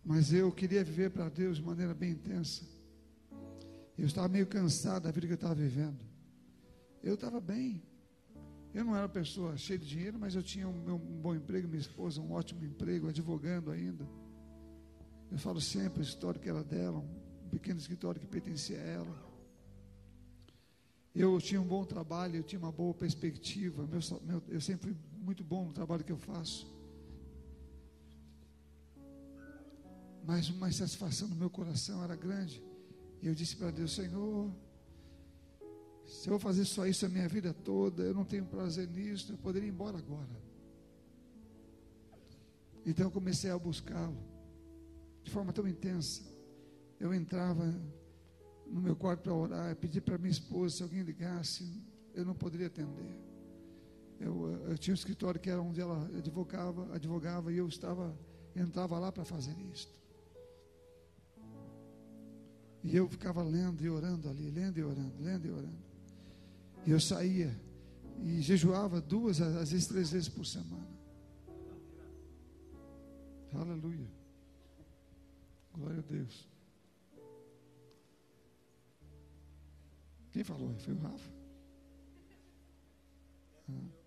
[0.06, 2.64] mas eu queria viver para Deus de maneira bem intensa.
[3.98, 6.00] Eu estava meio cansado da vida que eu estava vivendo.
[7.02, 7.82] Eu estava bem,
[8.74, 12.20] eu não era pessoa cheia de dinheiro, mas eu tinha um, bom emprego, minha esposa
[12.20, 14.08] um ótimo emprego, advogando ainda.
[15.32, 19.34] Eu falo sempre a história que era dela, um pequeno escritório que pertencia a ela.
[21.14, 23.86] Eu tinha um bom trabalho, eu tinha uma boa perspectiva.
[23.86, 26.68] Meu, meu, eu sempre fui muito bom no trabalho que eu faço.
[30.26, 32.64] Mas uma insatisfação no meu coração era grande.
[33.22, 34.52] E eu disse para Deus: Senhor,
[36.14, 39.34] se eu vou fazer só isso a minha vida toda, eu não tenho prazer nisso,
[39.34, 40.30] eu poderia ir embora agora.
[42.86, 44.18] Então eu comecei a buscá-lo
[45.24, 46.22] de forma tão intensa.
[47.00, 47.66] Eu entrava
[48.68, 51.82] no meu quarto para orar, pedi para minha esposa se alguém ligasse,
[52.14, 53.18] eu não poderia atender.
[54.20, 58.16] Eu, eu, tinha um escritório que era onde ela advogava, advogava e eu estava
[58.56, 59.92] entrava lá para fazer isto.
[62.84, 65.93] E eu ficava lendo e orando ali, lendo e orando, lendo e orando.
[66.86, 67.56] E eu saía
[68.24, 70.88] e jejuava duas, às vezes três vezes por semana.
[73.54, 74.08] Aleluia.
[75.74, 76.50] Glória a Deus.
[80.32, 80.74] Quem falou?
[80.80, 81.32] Foi o Rafa.
[83.70, 84.04] Ah.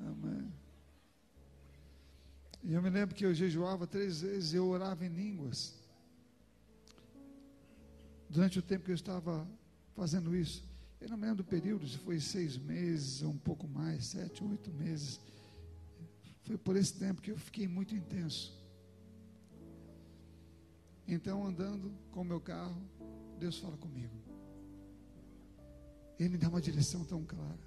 [0.00, 0.52] Amém.
[2.62, 5.74] E eu me lembro que eu jejuava três vezes, eu orava em línguas.
[8.28, 9.46] Durante o tempo que eu estava
[9.98, 10.62] fazendo isso.
[11.00, 14.44] Eu não me lembro do período, se foi seis meses ou um pouco mais, sete,
[14.44, 15.20] oito meses.
[16.44, 18.56] Foi por esse tempo que eu fiquei muito intenso.
[21.06, 22.80] Então, andando com o meu carro,
[23.38, 24.16] Deus fala comigo.
[26.18, 27.66] Ele me dá uma direção tão clara.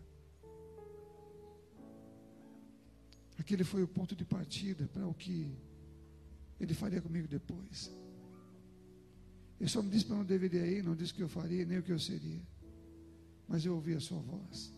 [3.37, 5.37] Aquele foi o ponto de partida para o que
[6.59, 7.91] ele faria comigo depois.
[9.61, 11.77] Ele só me disse para não deveria ir, não disse o que eu faria, nem
[11.77, 12.41] o que eu seria.
[13.47, 14.73] Mas eu ouvi a sua voz.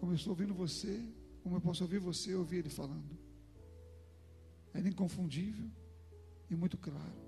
[0.00, 1.00] Como eu estou ouvindo você,
[1.44, 3.16] como eu posso ouvir você, eu ouvi ele falando.
[4.74, 5.70] Era inconfundível
[6.50, 7.22] e muito claro.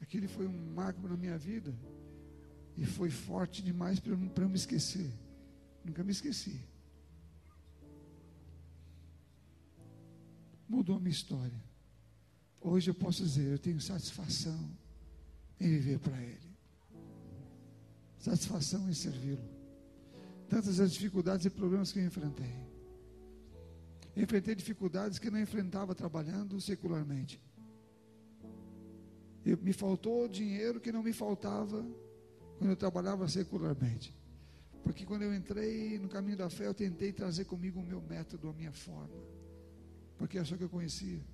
[0.00, 1.74] Aquele foi um marco na minha vida
[2.76, 5.10] e foi forte demais para eu, eu me esquecer.
[5.84, 6.60] Nunca me esqueci.
[10.68, 11.73] mudou a minha história.
[12.66, 14.58] Hoje eu posso dizer, eu tenho satisfação
[15.60, 16.50] em viver para Ele,
[18.18, 19.44] satisfação em servi-lo.
[20.48, 22.54] Tantas as dificuldades e problemas que eu enfrentei.
[24.16, 27.38] Enfrentei dificuldades que não enfrentava trabalhando secularmente.
[29.44, 31.84] Eu, me faltou dinheiro que não me faltava
[32.56, 34.16] quando eu trabalhava secularmente.
[34.82, 38.48] Porque quando eu entrei no caminho da fé, eu tentei trazer comigo o meu método,
[38.48, 39.22] a minha forma.
[40.16, 41.33] Porque é só que eu conhecia.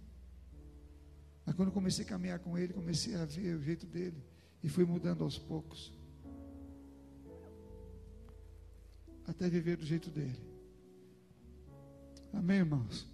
[1.50, 4.22] Mas quando eu comecei a caminhar com ele, comecei a ver o jeito dele.
[4.62, 5.92] E fui mudando aos poucos.
[9.26, 10.40] Até viver do jeito dele.
[12.32, 13.04] Amém, irmãos?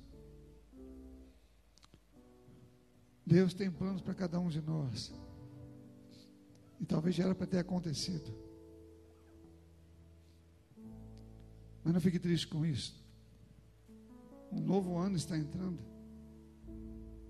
[3.24, 5.14] Deus tem planos para cada um de nós.
[6.78, 8.34] E talvez já era para ter acontecido.
[11.82, 13.02] Mas não fique triste com isso.
[14.52, 15.95] Um novo ano está entrando.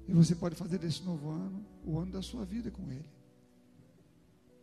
[0.09, 3.05] E você pode fazer desse novo ano o ano da sua vida com Ele.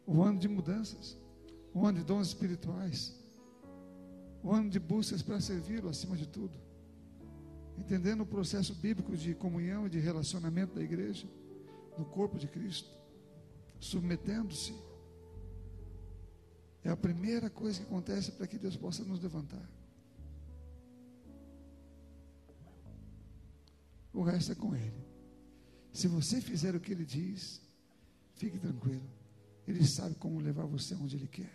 [0.06, 1.18] O ano de mudanças.
[1.74, 3.14] O ano de dons espirituais.
[4.42, 6.58] O ano de buscas para servi-lo acima de tudo.
[7.78, 11.28] Entendendo o processo bíblico de comunhão e de relacionamento da igreja
[11.98, 12.90] no corpo de Cristo.
[13.80, 14.74] Submetendo-se.
[16.84, 19.70] É a primeira coisa que acontece para que Deus possa nos levantar.
[24.14, 25.03] O resto é com Ele.
[25.94, 27.62] Se você fizer o que Ele diz,
[28.36, 29.08] fique tranquilo.
[29.68, 31.54] Ele sabe como levar você onde Ele quer.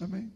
[0.00, 0.32] Amém?